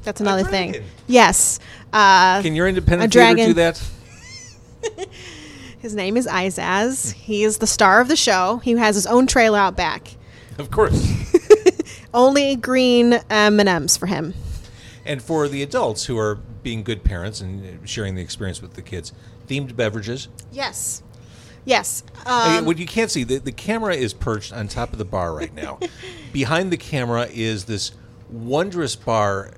That's 0.03 0.19
another 0.19 0.43
thing. 0.43 0.83
Yes. 1.07 1.59
Uh, 1.93 2.41
Can 2.41 2.55
your 2.55 2.67
independent 2.67 3.13
theater 3.13 3.33
dragon. 3.35 3.47
do 3.47 3.53
that? 3.53 3.81
his 5.79 5.95
name 5.95 6.17
is 6.17 6.27
Izaz. 6.27 7.13
He 7.13 7.43
is 7.43 7.57
the 7.57 7.67
star 7.67 8.01
of 8.01 8.07
the 8.07 8.15
show. 8.15 8.57
He 8.57 8.71
has 8.73 8.95
his 8.95 9.07
own 9.07 9.27
trailer 9.27 9.57
out 9.59 9.75
back. 9.75 10.15
Of 10.57 10.71
course. 10.71 11.15
Only 12.13 12.55
green 12.55 13.13
M&Ms 13.29 13.97
for 13.97 14.07
him. 14.07 14.33
and 15.05 15.21
for 15.21 15.47
the 15.47 15.61
adults 15.63 16.05
who 16.05 16.17
are 16.17 16.35
being 16.63 16.83
good 16.83 17.03
parents 17.03 17.39
and 17.41 17.87
sharing 17.87 18.15
the 18.15 18.21
experience 18.21 18.61
with 18.61 18.73
the 18.73 18.81
kids, 18.81 19.13
themed 19.47 19.75
beverages. 19.75 20.27
Yes. 20.51 21.01
Yes. 21.65 22.03
Uh, 22.25 22.57
Um, 22.59 22.65
what 22.65 22.77
you 22.77 22.85
can't 22.87 23.09
see, 23.11 23.23
the, 23.23 23.37
the 23.37 23.51
camera 23.51 23.95
is 23.95 24.13
perched 24.13 24.51
on 24.51 24.67
top 24.67 24.91
of 24.91 24.97
the 24.99 25.05
bar 25.05 25.33
right 25.33 25.53
now. 25.53 25.79
Behind 26.33 26.71
the 26.71 26.77
camera 26.77 27.27
is 27.31 27.65
this 27.65 27.91
wondrous 28.29 28.95
bar, 28.95 29.51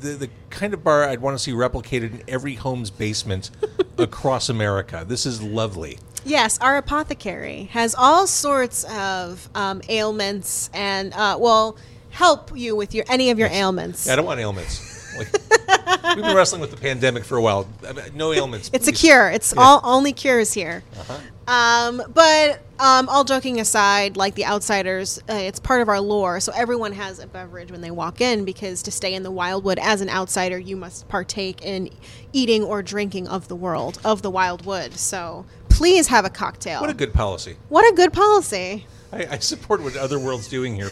the, 0.00 0.10
the 0.10 0.30
kind 0.50 0.74
of 0.74 0.84
bar 0.84 1.04
I'd 1.04 1.20
want 1.20 1.36
to 1.36 1.42
see 1.42 1.52
replicated 1.52 2.12
in 2.12 2.22
every 2.28 2.54
home's 2.54 2.90
basement 2.90 3.50
across 3.98 4.48
America. 4.48 5.04
This 5.06 5.26
is 5.26 5.42
lovely. 5.42 5.98
yes, 6.24 6.58
our 6.58 6.76
apothecary 6.76 7.64
has 7.72 7.94
all 7.94 8.26
sorts 8.26 8.84
of 8.84 9.48
um, 9.54 9.82
ailments 9.88 10.70
and, 10.72 11.12
uh, 11.14 11.36
well, 11.38 11.76
help 12.10 12.56
you 12.56 12.76
with 12.76 12.94
your 12.94 13.04
any 13.08 13.30
of 13.30 13.38
your 13.38 13.48
ailments. 13.48 14.08
I 14.08 14.16
don't 14.16 14.24
want 14.26 14.40
ailments. 14.40 15.16
Like, 15.18 15.28
we've 15.68 16.24
been 16.24 16.36
wrestling 16.36 16.60
with 16.60 16.70
the 16.70 16.76
pandemic 16.76 17.24
for 17.24 17.36
a 17.36 17.42
while. 17.42 17.68
I 17.86 17.92
mean, 17.92 18.04
No 18.14 18.32
ailments. 18.32 18.70
It's 18.72 18.88
a 18.88 18.92
cure. 18.92 19.30
It's 19.30 19.54
all 19.56 19.80
only 19.84 20.12
cures 20.12 20.52
here. 20.52 20.82
Uh-huh. 20.98 21.18
Um, 21.46 22.02
but 22.14 22.62
um, 22.78 23.08
all 23.08 23.24
joking 23.24 23.60
aside, 23.60 24.16
like 24.16 24.34
the 24.34 24.46
outsiders, 24.46 25.18
uh, 25.28 25.34
it's 25.34 25.60
part 25.60 25.82
of 25.82 25.88
our 25.88 26.00
lore. 26.00 26.40
So 26.40 26.52
everyone 26.54 26.92
has 26.92 27.18
a 27.18 27.26
beverage 27.26 27.70
when 27.70 27.80
they 27.80 27.90
walk 27.90 28.20
in 28.20 28.44
because 28.44 28.82
to 28.84 28.90
stay 28.90 29.14
in 29.14 29.22
the 29.22 29.30
wildwood 29.30 29.78
as 29.78 30.00
an 30.00 30.08
outsider, 30.08 30.58
you 30.58 30.76
must 30.76 31.08
partake 31.08 31.62
in 31.62 31.90
eating 32.32 32.62
or 32.62 32.82
drinking 32.82 33.28
of 33.28 33.48
the 33.48 33.56
world 33.56 33.98
of 34.04 34.22
the 34.22 34.30
wildwood. 34.30 34.94
So 34.94 35.44
please 35.68 36.08
have 36.08 36.24
a 36.24 36.30
cocktail. 36.30 36.80
What 36.80 36.90
a 36.90 36.94
good 36.94 37.12
policy. 37.12 37.56
what 37.68 37.90
a 37.90 37.94
good 37.94 38.12
policy. 38.12 38.86
I, 39.12 39.26
I 39.32 39.38
support 39.38 39.82
what 39.82 39.96
Otherworld's 39.96 40.48
doing 40.48 40.74
here. 40.74 40.90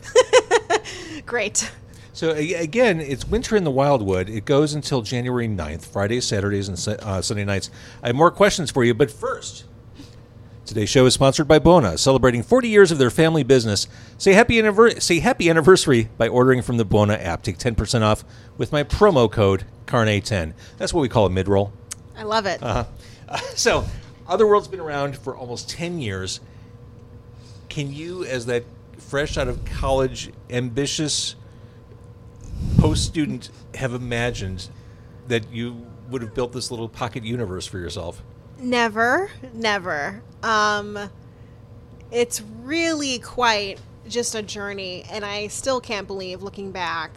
Great. 1.26 1.70
So 2.14 2.30
again, 2.32 3.00
it's 3.00 3.26
winter 3.26 3.56
in 3.56 3.64
the 3.64 3.70
Wildwood. 3.70 4.28
It 4.28 4.44
goes 4.44 4.74
until 4.74 5.00
January 5.00 5.48
9th, 5.48 5.86
Fridays, 5.86 6.26
Saturdays, 6.26 6.68
and 6.68 7.00
uh, 7.00 7.22
Sunday 7.22 7.44
nights. 7.44 7.70
I 8.02 8.08
have 8.08 8.16
more 8.16 8.30
questions 8.30 8.70
for 8.70 8.84
you, 8.84 8.92
but 8.92 9.10
first, 9.10 9.64
today's 10.66 10.90
show 10.90 11.06
is 11.06 11.14
sponsored 11.14 11.48
by 11.48 11.58
Buona, 11.58 11.96
celebrating 11.96 12.42
40 12.42 12.68
years 12.68 12.90
of 12.90 12.98
their 12.98 13.08
family 13.08 13.42
business. 13.42 13.88
Say 14.18 14.34
happy 14.34 14.56
anniver- 14.56 15.00
say 15.00 15.20
happy 15.20 15.48
anniversary 15.48 16.10
by 16.18 16.28
ordering 16.28 16.60
from 16.60 16.76
the 16.76 16.84
Buona 16.84 17.14
app. 17.14 17.42
Take 17.42 17.56
10% 17.56 18.02
off 18.02 18.24
with 18.58 18.72
my 18.72 18.84
promo 18.84 19.30
code 19.30 19.64
Carne10. 19.86 20.52
That's 20.76 20.92
what 20.92 21.00
we 21.00 21.08
call 21.08 21.24
a 21.24 21.30
mid-roll. 21.30 21.72
I 22.14 22.24
love 22.24 22.44
it. 22.44 22.62
Uh, 22.62 22.84
so, 23.54 23.86
Otherworld's 24.28 24.68
been 24.68 24.80
around 24.80 25.16
for 25.16 25.34
almost 25.34 25.70
10 25.70 25.98
years. 25.98 26.40
Can 27.70 27.90
you, 27.90 28.26
as 28.26 28.44
that 28.46 28.64
fresh 28.98 29.38
out 29.38 29.48
of 29.48 29.64
college, 29.64 30.30
ambitious 30.50 31.36
post 32.78 33.04
student, 33.04 33.50
have 33.74 33.94
imagined 33.94 34.68
that 35.28 35.50
you 35.52 35.86
would 36.10 36.22
have 36.22 36.34
built 36.34 36.52
this 36.52 36.70
little 36.70 36.88
pocket 36.88 37.24
universe 37.24 37.66
for 37.66 37.78
yourself? 37.78 38.22
Never, 38.58 39.30
never. 39.52 40.22
Um, 40.42 41.10
it's 42.10 42.42
really 42.62 43.18
quite 43.18 43.80
just 44.08 44.34
a 44.34 44.42
journey, 44.42 45.04
and 45.10 45.24
I 45.24 45.48
still 45.48 45.80
can't 45.80 46.06
believe, 46.06 46.42
looking 46.42 46.72
back, 46.72 47.10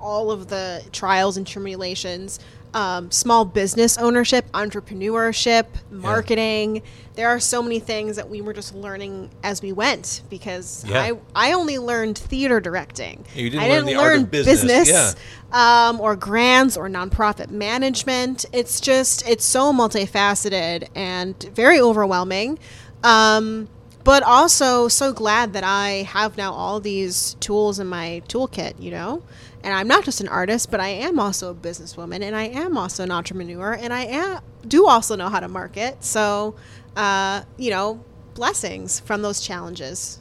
all 0.00 0.30
of 0.30 0.48
the 0.48 0.84
trials 0.92 1.36
and 1.36 1.46
tribulations. 1.46 2.40
Um, 2.74 3.10
small 3.10 3.44
business 3.44 3.98
ownership, 3.98 4.50
entrepreneurship, 4.52 5.66
marketing. 5.90 6.82
There 7.14 7.28
are 7.28 7.38
so 7.38 7.62
many 7.62 7.78
things 7.80 8.16
that 8.16 8.30
we 8.30 8.40
were 8.40 8.54
just 8.54 8.74
learning 8.74 9.28
as 9.42 9.60
we 9.60 9.72
went 9.72 10.22
because 10.30 10.82
Yeah. 10.88 11.02
I 11.34 11.48
I 11.50 11.52
only 11.52 11.76
learned 11.78 12.16
theater 12.16 12.60
directing. 12.60 13.26
You 13.34 13.50
didn't 13.50 13.62
I 13.64 13.68
learn 13.68 13.84
didn't 13.84 13.98
the 13.98 14.02
art 14.02 14.14
of 14.14 14.20
learn 14.22 14.30
business, 14.30 14.88
yeah. 14.88 15.12
um, 15.52 16.00
or 16.00 16.16
grants 16.16 16.78
or 16.78 16.88
nonprofit 16.88 17.50
management. 17.50 18.46
It's 18.52 18.80
just 18.80 19.28
it's 19.28 19.44
so 19.44 19.72
multifaceted 19.72 20.88
and 20.94 21.40
very 21.54 21.78
overwhelming. 21.78 22.58
Um, 23.04 23.68
but 24.04 24.22
also 24.22 24.88
so 24.88 25.12
glad 25.12 25.52
that 25.52 25.62
I 25.64 26.04
have 26.08 26.36
now 26.36 26.52
all 26.52 26.80
these 26.80 27.34
tools 27.40 27.78
in 27.78 27.86
my 27.86 28.22
toolkit, 28.28 28.80
you 28.80 28.90
know? 28.90 29.22
And 29.64 29.72
I'm 29.72 29.86
not 29.86 30.04
just 30.04 30.20
an 30.20 30.28
artist, 30.28 30.70
but 30.70 30.80
I 30.80 30.88
am 30.88 31.20
also 31.20 31.50
a 31.50 31.54
businesswoman 31.54 32.22
and 32.22 32.34
I 32.34 32.44
am 32.44 32.76
also 32.76 33.04
an 33.04 33.10
entrepreneur 33.10 33.74
and 33.74 33.92
I 33.92 34.04
am, 34.06 34.40
do 34.66 34.86
also 34.86 35.14
know 35.14 35.28
how 35.28 35.40
to 35.40 35.48
market. 35.48 36.02
So, 36.02 36.56
uh, 36.96 37.42
you 37.56 37.70
know, 37.70 38.04
blessings 38.34 39.00
from 39.00 39.22
those 39.22 39.40
challenges. 39.40 40.18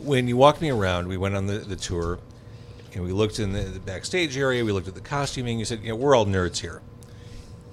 When 0.00 0.28
you 0.28 0.36
walked 0.36 0.60
me 0.60 0.70
around, 0.70 1.08
we 1.08 1.16
went 1.16 1.36
on 1.36 1.46
the, 1.46 1.58
the 1.58 1.76
tour, 1.76 2.18
and 2.94 3.04
we 3.04 3.12
looked 3.12 3.38
in 3.38 3.52
the, 3.52 3.62
the 3.62 3.80
backstage 3.80 4.36
area. 4.36 4.64
We 4.64 4.72
looked 4.72 4.88
at 4.88 4.94
the 4.94 5.00
costuming. 5.00 5.58
You 5.58 5.64
said, 5.64 5.82
"You 5.82 5.90
know, 5.90 5.96
we're 5.96 6.14
all 6.14 6.26
nerds 6.26 6.58
here." 6.58 6.82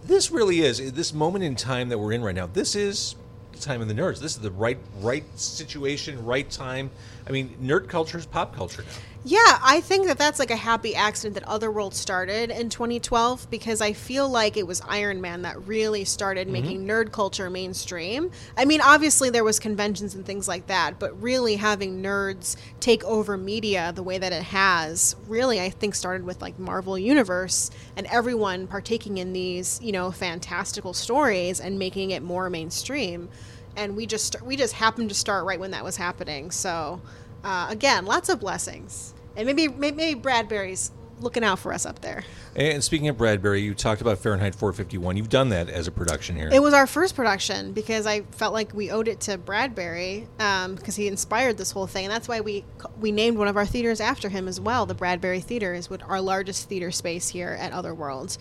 This 0.05 0.31
really 0.31 0.61
is 0.61 0.91
this 0.93 1.13
moment 1.13 1.43
in 1.43 1.55
time 1.55 1.89
that 1.89 1.97
we're 1.97 2.11
in 2.11 2.21
right 2.21 2.35
now. 2.35 2.47
This 2.47 2.75
is 2.75 3.15
the 3.53 3.59
time 3.59 3.81
of 3.81 3.87
the 3.87 3.93
nerds. 3.93 4.19
This 4.19 4.35
is 4.35 4.39
the 4.39 4.51
right 4.51 4.77
right 4.99 5.23
situation, 5.37 6.23
right 6.25 6.49
time. 6.49 6.91
I 7.27 7.31
mean, 7.31 7.55
nerd 7.61 7.87
culture 7.87 8.17
is 8.17 8.25
pop 8.25 8.55
culture 8.55 8.83
now. 8.83 9.12
Yeah, 9.25 9.57
I 9.63 9.79
think 9.79 10.07
that 10.07 10.17
that's 10.17 10.37
like 10.37 10.51
a 10.51 10.57
happy 10.57 10.95
accident 10.95 11.35
that 11.35 11.47
Otherworld 11.47 11.93
started 11.95 12.51
in 12.51 12.67
2012 12.67 13.49
because 13.49 13.79
I 13.79 13.93
feel 13.93 14.27
like 14.27 14.57
it 14.57 14.67
was 14.67 14.81
Iron 14.81 15.21
Man 15.21 15.43
that 15.43 15.65
really 15.65 16.03
started 16.03 16.49
making 16.49 16.85
nerd 16.85 17.13
culture 17.13 17.49
mainstream. 17.49 18.31
I 18.57 18.65
mean, 18.65 18.81
obviously 18.81 19.29
there 19.29 19.45
was 19.45 19.59
conventions 19.59 20.13
and 20.13 20.25
things 20.25 20.49
like 20.49 20.67
that, 20.67 20.99
but 20.99 21.21
really 21.21 21.55
having 21.55 22.03
nerds 22.03 22.57
take 22.81 23.01
over 23.05 23.37
media 23.37 23.93
the 23.95 24.03
way 24.03 24.17
that 24.17 24.33
it 24.33 24.43
has, 24.43 25.15
really 25.29 25.61
I 25.61 25.69
think 25.69 25.95
started 25.95 26.25
with 26.25 26.41
like 26.41 26.59
Marvel 26.59 26.99
Universe 26.99 27.71
and 27.95 28.05
everyone 28.07 28.67
partaking 28.67 29.19
in 29.19 29.31
these, 29.31 29.79
you 29.81 29.93
know, 29.93 30.11
fantastical 30.11 30.93
stories 30.93 31.61
and 31.61 31.79
making 31.79 32.11
it 32.11 32.23
more 32.23 32.49
mainstream. 32.49 33.29
And 33.77 33.95
we 33.95 34.05
just 34.05 34.41
we 34.41 34.57
just 34.57 34.73
happened 34.73 35.07
to 35.09 35.15
start 35.15 35.45
right 35.45 35.61
when 35.61 35.71
that 35.71 35.85
was 35.85 35.95
happening. 35.95 36.51
So, 36.51 37.01
uh, 37.43 37.67
again, 37.69 38.05
lots 38.05 38.27
of 38.27 38.41
blessings. 38.41 39.12
And 39.35 39.45
maybe, 39.45 39.67
maybe 39.67 40.13
Bradbury's 40.13 40.91
looking 41.23 41.43
out 41.43 41.59
for 41.59 41.73
us 41.73 41.85
up 41.85 41.99
there. 41.99 42.23
And 42.55 42.83
speaking 42.83 43.07
of 43.07 43.17
Bradbury, 43.17 43.61
you 43.61 43.73
talked 43.73 44.01
about 44.01 44.19
Fahrenheit 44.19 44.53
451. 44.53 45.17
You've 45.17 45.29
done 45.29 45.49
that 45.49 45.69
as 45.69 45.87
a 45.87 45.91
production 45.91 46.35
here. 46.35 46.49
It 46.51 46.61
was 46.61 46.73
our 46.73 46.85
first 46.85 47.15
production 47.15 47.71
because 47.71 48.05
I 48.05 48.21
felt 48.31 48.53
like 48.53 48.73
we 48.73 48.91
owed 48.91 49.07
it 49.07 49.21
to 49.21 49.37
Bradbury 49.37 50.27
um, 50.39 50.75
because 50.75 50.95
he 50.95 51.07
inspired 51.07 51.57
this 51.57 51.71
whole 51.71 51.87
thing, 51.87 52.05
and 52.05 52.13
that's 52.13 52.27
why 52.27 52.41
we 52.41 52.63
we 52.99 53.11
named 53.11 53.37
one 53.37 53.47
of 53.47 53.57
our 53.57 53.65
theaters 53.65 53.99
after 53.99 54.29
him 54.29 54.47
as 54.47 54.59
well. 54.59 54.85
The 54.85 54.93
Bradbury 54.93 55.39
Theater 55.39 55.73
is 55.73 55.89
what 55.89 56.03
our 56.03 56.21
largest 56.21 56.69
theater 56.69 56.91
space 56.91 57.29
here 57.29 57.57
at 57.59 57.71
Otherworld. 57.71 58.37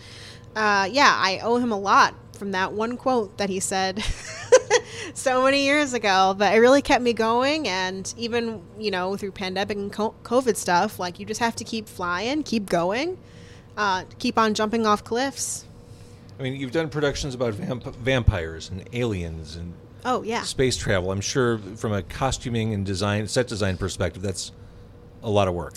Uh, 0.55 0.87
yeah, 0.91 1.13
I 1.15 1.39
owe 1.39 1.57
him 1.57 1.71
a 1.71 1.79
lot 1.79 2.13
from 2.37 2.51
that 2.51 2.73
one 2.73 2.97
quote 2.97 3.37
that 3.37 3.49
he 3.49 3.59
said 3.59 3.97
so 5.13 5.43
many 5.43 5.65
years 5.65 5.93
ago. 5.93 6.35
But 6.37 6.55
it 6.55 6.59
really 6.59 6.81
kept 6.81 7.03
me 7.03 7.13
going, 7.13 7.67
and 7.67 8.13
even 8.17 8.61
you 8.79 8.91
know 8.91 9.15
through 9.17 9.31
pandemic 9.31 9.77
and 9.77 9.91
COVID 9.91 10.55
stuff, 10.55 10.99
like 10.99 11.19
you 11.19 11.25
just 11.25 11.39
have 11.39 11.55
to 11.57 11.63
keep 11.63 11.87
flying, 11.87 12.43
keep 12.43 12.67
going, 12.69 13.17
uh, 13.77 14.03
keep 14.19 14.37
on 14.37 14.53
jumping 14.53 14.85
off 14.85 15.03
cliffs. 15.03 15.65
I 16.39 16.43
mean, 16.43 16.55
you've 16.55 16.71
done 16.71 16.89
productions 16.89 17.35
about 17.35 17.53
vamp- 17.53 17.95
vampires 17.95 18.69
and 18.69 18.87
aliens 18.93 19.55
and 19.55 19.73
Oh 20.05 20.23
yeah. 20.23 20.41
space 20.41 20.75
travel. 20.75 21.11
I'm 21.11 21.21
sure 21.21 21.57
from 21.77 21.93
a 21.93 22.01
costuming 22.01 22.73
and 22.73 22.85
design, 22.85 23.27
set 23.27 23.47
design 23.47 23.77
perspective, 23.77 24.21
that's 24.21 24.51
a 25.21 25.29
lot 25.29 25.47
of 25.47 25.53
work. 25.53 25.75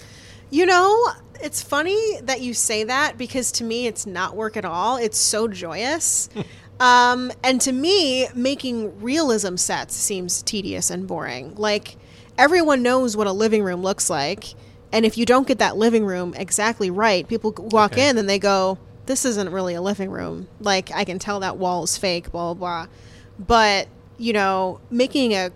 You 0.51 0.67
know, 0.67 1.09
it's 1.43 1.63
funny 1.63 2.21
that 2.23 2.41
you 2.41 2.55
say 2.55 2.85
that 2.85 3.19
because 3.19 3.53
to 3.53 3.65
me 3.65 3.87
it's 3.87 4.07
not 4.07 4.35
work 4.35 4.57
at 4.57 4.65
all. 4.65 4.97
It's 4.97 5.19
so 5.19 5.47
joyous. 5.49 6.29
um, 6.81 7.33
and 7.43 7.61
to 7.63 7.73
me, 7.73 8.27
making 8.35 9.01
realism 9.01 9.57
sets 9.57 9.95
seems 9.95 10.43
tedious 10.43 10.91
and 10.91 11.07
boring. 11.07 11.55
Like, 11.57 11.97
everyone 12.39 12.83
knows 12.83 13.17
what 13.17 13.27
a 13.27 13.33
living 13.33 13.63
room 13.63 13.83
looks 13.83 14.11
like. 14.11 14.55
And 14.93 15.05
if 15.05 15.19
you 15.19 15.27
don't 15.27 15.47
get 15.49 15.59
that 15.59 15.77
living 15.77 16.05
room 16.05 16.35
exactly 16.37 16.91
right, 16.91 17.27
people 17.27 17.53
walk 17.57 17.93
Okay. 17.93 18.09
in 18.09 18.19
and 18.19 18.29
they 18.29 18.39
go, 18.39 18.79
This 19.07 19.25
isn't 19.25 19.51
really 19.51 19.75
a 19.75 19.81
living 19.83 20.11
room. 20.11 20.49
Like, 20.61 20.91
I 20.95 21.05
can 21.05 21.19
tell 21.19 21.41
that 21.41 21.57
wall 21.59 21.85
is 21.85 21.97
fake, 21.97 22.31
blah, 22.33 22.55
blah, 22.55 22.85
blah. 22.85 22.93
But 23.39 23.89
you 24.19 24.33
know, 24.33 24.81
making 24.91 25.33
a 25.35 25.51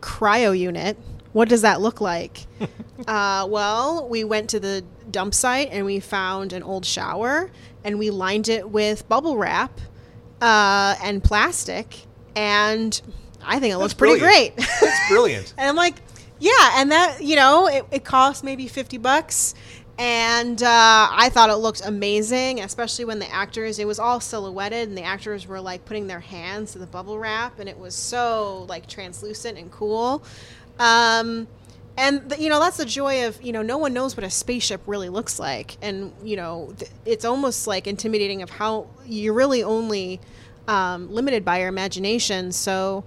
cryo 0.00 0.58
unit. 0.58 0.96
What 1.32 1.48
does 1.48 1.62
that 1.62 1.80
look 1.80 2.00
like? 2.00 2.46
uh, 3.06 3.46
well, 3.48 4.08
we 4.08 4.24
went 4.24 4.50
to 4.50 4.58
the 4.58 4.82
dump 5.10 5.32
site 5.34 5.68
and 5.70 5.86
we 5.86 6.00
found 6.00 6.52
an 6.52 6.62
old 6.64 6.84
shower 6.84 7.50
and 7.84 7.98
we 8.00 8.10
lined 8.10 8.48
it 8.48 8.70
with 8.70 9.08
bubble 9.08 9.36
wrap 9.36 9.80
uh, 10.40 10.96
and 11.02 11.22
plastic, 11.22 11.96
and 12.34 13.00
I 13.42 13.58
think 13.60 13.74
it 13.74 13.78
looks 13.78 13.94
pretty 13.94 14.18
brilliant. 14.18 14.56
great. 14.56 14.68
That's 14.80 15.08
brilliant. 15.08 15.54
And 15.58 15.68
I'm 15.68 15.76
like, 15.76 15.96
yeah, 16.38 16.80
and 16.80 16.90
that 16.92 17.22
you 17.22 17.36
know, 17.36 17.66
it, 17.66 17.84
it 17.90 18.04
cost 18.04 18.44
maybe 18.44 18.66
fifty 18.68 18.98
bucks, 18.98 19.54
and 19.98 20.62
uh, 20.62 20.66
I 21.10 21.28
thought 21.30 21.50
it 21.50 21.56
looked 21.56 21.82
amazing, 21.84 22.60
especially 22.60 23.04
when 23.04 23.18
the 23.18 23.30
actors. 23.30 23.78
It 23.78 23.86
was 23.86 23.98
all 23.98 24.20
silhouetted, 24.20 24.88
and 24.88 24.96
the 24.96 25.02
actors 25.02 25.46
were 25.46 25.60
like 25.60 25.84
putting 25.84 26.06
their 26.06 26.20
hands 26.20 26.72
to 26.72 26.78
the 26.78 26.86
bubble 26.86 27.18
wrap, 27.18 27.58
and 27.58 27.68
it 27.68 27.78
was 27.78 27.94
so 27.94 28.64
like 28.68 28.86
translucent 28.86 29.58
and 29.58 29.70
cool. 29.70 30.22
Um, 30.78 31.46
and 32.00 32.30
the, 32.30 32.40
you 32.40 32.48
know 32.48 32.58
that's 32.58 32.78
the 32.78 32.86
joy 32.86 33.26
of 33.26 33.40
you 33.42 33.52
know 33.52 33.62
no 33.62 33.76
one 33.76 33.92
knows 33.92 34.16
what 34.16 34.24
a 34.24 34.30
spaceship 34.30 34.80
really 34.86 35.10
looks 35.10 35.38
like, 35.38 35.76
and 35.82 36.12
you 36.24 36.36
know 36.36 36.72
th- 36.78 36.90
it's 37.04 37.24
almost 37.24 37.66
like 37.66 37.86
intimidating 37.86 38.40
of 38.42 38.48
how 38.50 38.88
you're 39.06 39.34
really 39.34 39.62
only 39.62 40.20
um, 40.66 41.12
limited 41.12 41.44
by 41.44 41.60
your 41.60 41.68
imagination. 41.68 42.52
So. 42.52 43.04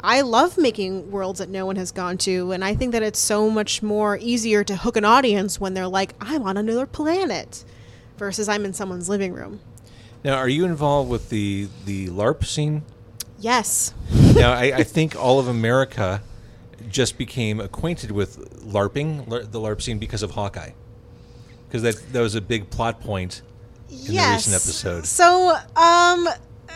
I 0.00 0.20
love 0.20 0.56
making 0.56 1.10
worlds 1.10 1.40
that 1.40 1.48
no 1.48 1.66
one 1.66 1.74
has 1.74 1.90
gone 1.90 2.18
to, 2.18 2.52
and 2.52 2.64
I 2.64 2.76
think 2.76 2.92
that 2.92 3.02
it's 3.02 3.18
so 3.18 3.50
much 3.50 3.82
more 3.82 4.16
easier 4.22 4.62
to 4.62 4.76
hook 4.76 4.96
an 4.96 5.04
audience 5.04 5.60
when 5.60 5.74
they're 5.74 5.88
like, 5.88 6.14
"I'm 6.20 6.44
on 6.44 6.56
another 6.56 6.86
planet," 6.86 7.64
versus 8.16 8.48
I'm 8.48 8.64
in 8.64 8.72
someone's 8.72 9.08
living 9.08 9.32
room. 9.32 9.58
Now, 10.22 10.34
are 10.34 10.48
you 10.48 10.64
involved 10.64 11.10
with 11.10 11.30
the 11.30 11.66
the 11.84 12.06
LARP 12.10 12.44
scene? 12.44 12.84
Yes, 13.40 13.92
now, 14.36 14.52
I, 14.52 14.72
I 14.76 14.82
think 14.84 15.16
all 15.16 15.40
of 15.40 15.48
America 15.48 16.22
just 16.90 17.18
became 17.18 17.60
acquainted 17.60 18.10
with 18.10 18.62
LARPing, 18.64 19.28
the 19.28 19.60
LARP 19.60 19.82
scene, 19.82 19.98
because 19.98 20.22
of 20.22 20.32
Hawkeye. 20.32 20.70
Because 21.66 21.82
that 21.82 22.12
that 22.12 22.20
was 22.20 22.34
a 22.34 22.40
big 22.40 22.70
plot 22.70 23.00
point 23.00 23.42
in 23.90 24.14
the 24.14 24.32
recent 24.32 24.54
episode. 24.54 25.06
So, 25.06 25.56
um, 25.76 26.28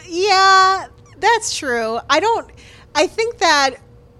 yeah, 0.09 0.87
that's 1.19 1.57
true. 1.57 1.99
I 2.11 2.21
don't. 2.21 2.50
I 2.95 3.07
think 3.07 3.38
that 3.38 3.76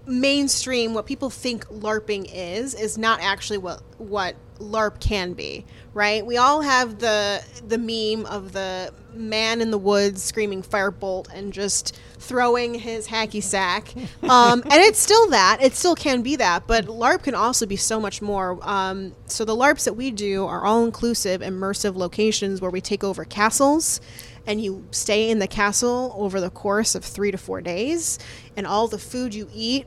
mainstream, 0.07 0.95
what 0.95 1.07
people 1.07 1.31
think 1.31 1.67
LARPing 1.67 2.31
is, 2.33 2.75
is 2.75 2.99
not 2.99 3.21
actually 3.21 3.59
what 3.59 3.83
what 3.99 4.35
LARP 4.63 5.01
can 5.01 5.33
be. 5.33 5.65
Right? 5.95 6.25
We 6.25 6.37
all 6.37 6.63
have 6.63 6.99
the 6.99 7.45
the 7.67 7.79
meme 7.79 8.27
of 8.27 8.53
the 8.53 8.93
man 9.15 9.61
in 9.61 9.71
the 9.71 9.79
woods 9.79 10.23
screaming 10.23 10.63
firebolt 10.63 11.29
and 11.35 11.53
just 11.53 11.99
throwing 12.19 12.75
his 12.75 13.09
hacky 13.09 13.43
sack. 13.43 13.95
Um, 14.23 14.63
and 14.63 14.75
it's 14.75 15.01
still 15.01 15.29
that. 15.31 15.59
It 15.61 15.75
still 15.75 15.95
can 15.95 16.23
be 16.23 16.37
that. 16.37 16.67
But 16.67 16.87
LARP 16.87 17.25
can 17.25 17.35
also 17.35 17.67
be 17.67 17.77
so 17.77 18.01
much 18.01 18.23
more. 18.23 18.59
Um, 18.63 19.15
so 19.27 19.45
the 19.45 19.55
LARPs 19.55 19.85
that 19.85 19.95
we 19.95 20.11
do 20.11 20.47
are 20.47 20.65
all 20.65 20.85
inclusive, 20.85 21.41
immersive 21.41 21.97
locations 21.97 22.61
where 22.61 22.71
we 22.71 22.81
take 22.81 23.03
over 23.03 23.25
castles 23.25 24.01
and 24.47 24.63
you 24.63 24.87
stay 24.91 25.29
in 25.29 25.39
the 25.39 25.49
castle 25.49 26.15
over 26.17 26.41
the 26.41 26.51
course 26.51 26.95
of 26.95 27.05
three 27.05 27.31
to 27.31 27.37
four 27.37 27.61
days. 27.61 28.19
And 28.57 28.67
all 28.67 28.89
the 28.89 28.99
food 28.99 29.35
you 29.35 29.51
eat 29.53 29.87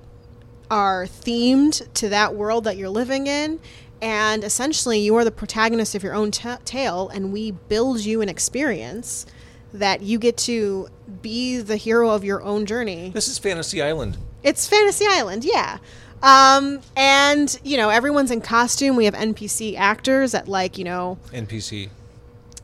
are 0.70 1.06
themed 1.06 1.92
to 1.94 2.10
that 2.10 2.36
world 2.36 2.66
that 2.66 2.78
you're 2.78 2.90
living 2.90 3.28
in. 3.28 3.60
And 4.02 4.44
essentially, 4.44 5.00
you 5.00 5.16
are 5.16 5.24
the 5.24 5.32
protagonist 5.32 5.96
of 5.96 6.04
your 6.04 6.14
own 6.14 6.32
ta 6.32 6.58
tale, 6.66 7.10
and 7.10 7.32
we 7.32 7.52
build 7.52 8.02
you 8.02 8.22
an 8.22 8.30
experience 8.30 9.26
that 9.74 10.02
you 10.02 10.20
get 10.20 10.38
to 10.38 10.88
be 11.22 11.60
the 11.60 11.76
hero 11.78 12.12
of 12.12 12.24
your 12.24 12.42
own 12.44 12.66
journey. 12.66 13.10
This 13.14 13.28
is 13.28 13.38
Fantasy 13.38 13.82
Island. 13.82 14.18
It's 14.44 14.68
Fantasy 14.68 15.06
Island, 15.08 15.44
yeah. 15.44 15.80
Um, 16.22 16.82
and 16.96 17.60
you 17.64 17.78
know, 17.78 17.90
everyone's 17.90 18.32
in 18.32 18.42
costume. 18.42 18.96
We 18.96 19.06
have 19.06 19.14
NPC 19.14 19.78
actors 19.78 20.32
that 20.32 20.48
like 20.48 20.78
you 20.78 20.84
know 20.84 21.18
NPC. 21.32 21.90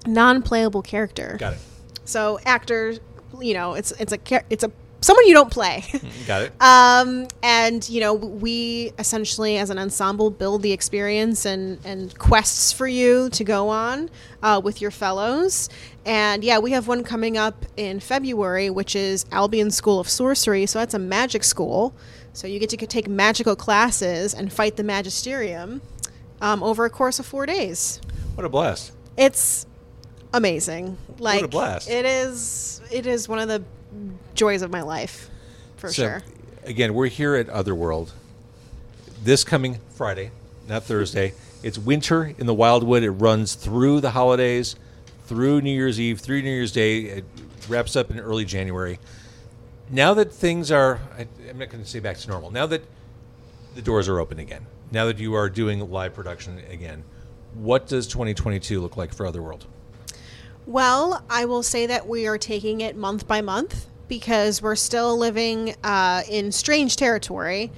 non-playable 0.05 0.81
character. 0.81 1.37
Got 1.39 1.53
it. 1.53 1.59
So 2.05 2.39
actors, 2.45 2.99
you 3.39 3.53
know, 3.53 3.73
it's 3.73 3.91
it's 3.93 4.13
a 4.13 4.19
it's 4.49 4.63
a 4.63 4.71
someone 5.01 5.27
you 5.27 5.33
don't 5.33 5.51
play. 5.51 5.83
Got 6.27 6.43
it. 6.43 6.61
Um, 6.61 7.27
and 7.43 7.87
you 7.89 7.99
know, 7.99 8.13
we 8.13 8.93
essentially, 8.97 9.57
as 9.57 9.69
an 9.69 9.77
ensemble, 9.77 10.29
build 10.29 10.61
the 10.61 10.71
experience 10.71 11.45
and 11.45 11.79
and 11.85 12.17
quests 12.17 12.71
for 12.71 12.87
you 12.87 13.29
to 13.31 13.43
go 13.43 13.69
on 13.69 14.09
uh, 14.41 14.61
with 14.63 14.81
your 14.81 14.91
fellows. 14.91 15.69
And 16.05 16.43
yeah, 16.43 16.59
we 16.59 16.71
have 16.71 16.87
one 16.87 17.03
coming 17.03 17.37
up 17.37 17.65
in 17.77 17.99
February, 17.99 18.69
which 18.69 18.95
is 18.95 19.25
Albion 19.31 19.71
School 19.71 19.99
of 19.99 20.07
Sorcery. 20.07 20.65
So 20.65 20.79
that's 20.79 20.93
a 20.93 20.99
magic 20.99 21.43
school. 21.43 21.93
So 22.33 22.47
you 22.47 22.59
get 22.59 22.69
to 22.69 22.77
take 22.77 23.09
magical 23.09 23.55
classes 23.55 24.33
and 24.33 24.51
fight 24.53 24.77
the 24.77 24.83
magisterium 24.83 25.81
um, 26.39 26.63
over 26.63 26.85
a 26.85 26.89
course 26.89 27.19
of 27.19 27.25
four 27.25 27.45
days. 27.45 27.99
what 28.35 28.45
a 28.45 28.49
blast. 28.49 28.93
It's 29.17 29.65
amazing. 30.33 30.97
Like 31.19 31.51
blast. 31.51 31.89
it 31.89 32.05
is. 32.05 32.81
It 32.89 33.05
is 33.05 33.27
one 33.27 33.39
of 33.39 33.47
the 33.47 33.63
joys 34.35 34.61
of 34.61 34.71
my 34.71 34.81
life, 34.81 35.29
for 35.77 35.89
So, 35.89 36.03
sure. 36.03 36.21
Again, 36.63 36.93
we're 36.93 37.07
here 37.07 37.35
at 37.35 37.49
Otherworld. 37.49 38.13
This 39.23 39.43
coming 39.43 39.79
Friday, 39.89 40.31
not 40.67 40.83
Thursday. 40.83 41.33
It's 41.63 41.77
winter 41.77 42.33
in 42.37 42.47
the 42.47 42.53
Wildwood. 42.53 43.03
It 43.03 43.11
runs 43.11 43.55
through 43.55 44.01
the 44.01 44.11
holidays, 44.11 44.75
through 45.25 45.61
New 45.61 45.71
Year's 45.71 45.99
Eve, 45.99 46.19
through 46.19 46.41
New 46.41 46.49
Year's 46.49 46.71
Day. 46.71 47.01
It 47.01 47.25
wraps 47.69 47.95
up 47.95 48.09
in 48.11 48.19
early 48.19 48.45
January. 48.45 48.99
Now 49.89 50.13
that 50.13 50.31
things 50.31 50.71
are, 50.71 50.99
I, 51.17 51.27
I'm 51.49 51.57
not 51.59 51.69
going 51.69 51.83
to 51.83 51.89
say 51.89 51.99
back 51.99 52.17
to 52.17 52.27
normal. 52.29 52.51
Now 52.51 52.65
that 52.67 52.83
the 53.75 53.81
doors 53.81 54.07
are 54.07 54.19
open 54.19 54.39
again, 54.39 54.65
now 54.91 55.05
that 55.05 55.19
you 55.19 55.33
are 55.35 55.49
doing 55.49 55.79
live 55.91 56.13
production 56.13 56.61
again, 56.69 57.03
what 57.53 57.87
does 57.87 58.07
2022 58.07 58.79
look 58.81 58.97
like 58.97 59.13
for 59.13 59.25
Otherworld? 59.25 59.65
Well, 60.65 61.23
I 61.29 61.45
will 61.45 61.63
say 61.63 61.85
that 61.87 62.07
we 62.07 62.27
are 62.27 62.37
taking 62.37 62.81
it 62.81 62.95
month 62.95 63.27
by 63.27 63.41
month 63.41 63.87
because 64.07 64.61
we're 64.61 64.75
still 64.75 65.17
living 65.17 65.75
uh, 65.83 66.23
in 66.29 66.51
strange 66.51 66.95
territory. 66.97 67.71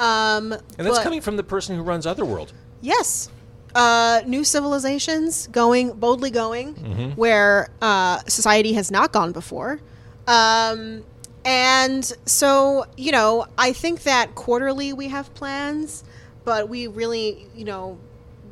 Um, 0.00 0.52
And 0.52 0.62
that's 0.78 0.98
but- 0.98 1.02
coming 1.04 1.20
from 1.20 1.36
the 1.36 1.44
person 1.44 1.76
who 1.76 1.82
runs 1.82 2.06
Otherworld. 2.06 2.52
Yes. 2.80 3.30
Uh, 3.74 4.22
new 4.26 4.42
civilizations 4.42 5.48
going 5.48 5.92
boldly 5.92 6.30
going 6.30 7.12
where 7.16 7.68
uh, 7.82 8.18
society 8.26 8.72
has 8.72 8.90
not 8.90 9.12
gone 9.12 9.32
before. 9.32 9.80
Um, 10.26 11.04
and 11.44 12.04
so, 12.24 12.86
you 12.96 13.12
know, 13.12 13.46
I 13.58 13.72
think 13.72 14.02
that 14.04 14.34
quarterly 14.34 14.92
we 14.92 15.08
have 15.08 15.32
plans, 15.34 16.04
but 16.44 16.68
we 16.68 16.86
really, 16.86 17.46
you 17.54 17.64
know, 17.64 17.98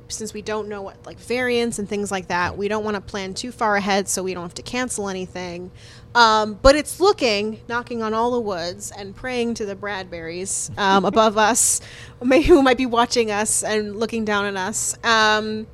since 0.08 0.34
we 0.34 0.42
don't 0.42 0.68
know 0.68 0.82
what 0.82 0.96
like 1.06 1.18
variants 1.18 1.78
and 1.78 1.88
things 1.88 2.10
like 2.10 2.28
that, 2.28 2.56
we 2.56 2.68
don't 2.68 2.84
want 2.84 2.94
to 2.94 3.00
plan 3.00 3.34
too 3.34 3.52
far 3.52 3.76
ahead 3.76 4.08
so 4.08 4.22
we 4.22 4.34
don't 4.34 4.42
have 4.42 4.54
to 4.54 4.62
cancel 4.62 5.08
anything. 5.08 5.70
Um, 6.14 6.58
but 6.62 6.76
it's 6.76 7.00
looking, 7.00 7.60
knocking 7.68 8.02
on 8.02 8.14
all 8.14 8.30
the 8.30 8.40
woods 8.40 8.92
and 8.96 9.16
praying 9.16 9.54
to 9.54 9.66
the 9.66 9.74
Bradburys 9.74 10.76
um, 10.78 11.04
above 11.04 11.36
us, 11.36 11.80
may, 12.22 12.42
who 12.42 12.62
might 12.62 12.78
be 12.78 12.86
watching 12.86 13.30
us 13.30 13.64
and 13.64 13.96
looking 13.96 14.24
down 14.24 14.44
on 14.44 14.56
us. 14.56 14.96
Um, 15.02 15.66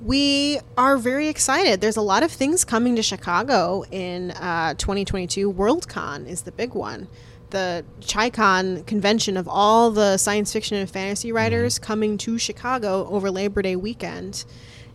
we 0.00 0.60
are 0.76 0.98
very 0.98 1.28
excited. 1.28 1.80
There's 1.80 1.96
a 1.96 2.02
lot 2.02 2.22
of 2.22 2.30
things 2.30 2.64
coming 2.64 2.96
to 2.96 3.02
Chicago 3.02 3.84
in 3.90 4.30
uh, 4.32 4.74
2022. 4.74 5.52
WorldCon 5.52 6.26
is 6.26 6.42
the 6.42 6.52
big 6.52 6.74
one. 6.74 7.08
The 7.50 7.84
ChiCon 8.00 8.84
convention 8.86 9.36
of 9.36 9.46
all 9.48 9.90
the 9.90 10.16
science 10.16 10.52
fiction 10.52 10.76
and 10.76 10.90
fantasy 10.90 11.30
writers 11.32 11.78
coming 11.78 12.18
to 12.18 12.38
Chicago 12.38 13.06
over 13.08 13.30
Labor 13.30 13.62
Day 13.62 13.76
weekend. 13.76 14.44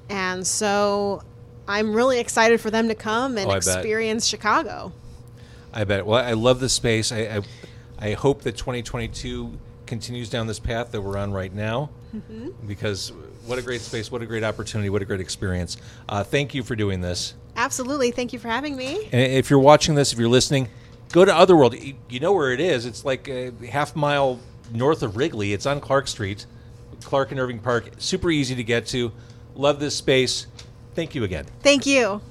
And 0.09 0.45
so 0.45 1.23
I'm 1.67 1.93
really 1.95 2.19
excited 2.19 2.59
for 2.59 2.69
them 2.69 2.89
to 2.89 2.95
come 2.95 3.37
and 3.37 3.47
Oh, 3.47 3.51
I 3.51 3.59
bet. 3.59 3.67
experience 3.77 4.27
Chicago. 4.27 4.91
I 5.73 5.85
bet. 5.85 6.05
Well, 6.05 6.23
I 6.23 6.33
love 6.33 6.59
this 6.59 6.73
space. 6.73 7.11
I, 7.13 7.19
I, 7.19 7.41
I 8.09 8.13
hope 8.13 8.41
that 8.41 8.57
2022 8.57 9.57
continues 9.85 10.29
down 10.29 10.47
this 10.47 10.59
path 10.59 10.91
that 10.91 11.01
we're 11.01 11.17
on 11.17 11.31
right 11.31 11.53
now, 11.53 11.89
because 12.67 13.13
what 13.45 13.57
a 13.57 13.61
great 13.61 13.81
space, 13.81 14.11
what 14.11 14.21
a 14.21 14.25
great 14.25 14.43
opportunity, 14.43 14.89
what 14.89 15.01
a 15.01 15.05
great 15.05 15.21
experience. 15.21 15.77
Uh, 16.09 16.23
thank 16.23 16.53
you 16.53 16.63
for 16.63 16.75
doing 16.75 17.01
this. 17.01 17.33
Absolutely. 17.55 18.11
Thank 18.11 18.33
you 18.33 18.39
for 18.39 18.47
having 18.47 18.75
me. 18.75 19.09
And 19.11 19.21
if 19.33 19.49
you're 19.49 19.59
watching 19.59 19.95
this, 19.95 20.13
if 20.13 20.19
you're 20.19 20.29
listening, 20.29 20.67
go 21.11 21.25
to 21.25 21.35
Otherworld. 21.35 21.73
You, 21.73 21.95
you 22.09 22.19
know 22.19 22.33
where 22.33 22.51
it 22.51 22.59
is. 22.59 22.85
It's 22.85 23.05
like 23.05 23.27
a 23.27 23.51
half 23.69 23.95
mile 23.95 24.39
north 24.71 25.03
of 25.03 25.17
Wrigley. 25.17 25.53
It's 25.53 25.65
on 25.65 25.79
Clark 25.79 26.07
Street, 26.07 26.45
Clark 27.03 27.31
and 27.31 27.39
Irving 27.39 27.59
Park. 27.59 27.91
Super 27.97 28.29
easy 28.31 28.55
to 28.55 28.63
get 28.63 28.87
to. 28.87 29.11
Love 29.55 29.79
this 29.79 29.95
space. 29.95 30.47
Thank 30.95 31.15
you 31.15 31.23
again. 31.23 31.45
Thank 31.61 31.85
you. 31.85 32.21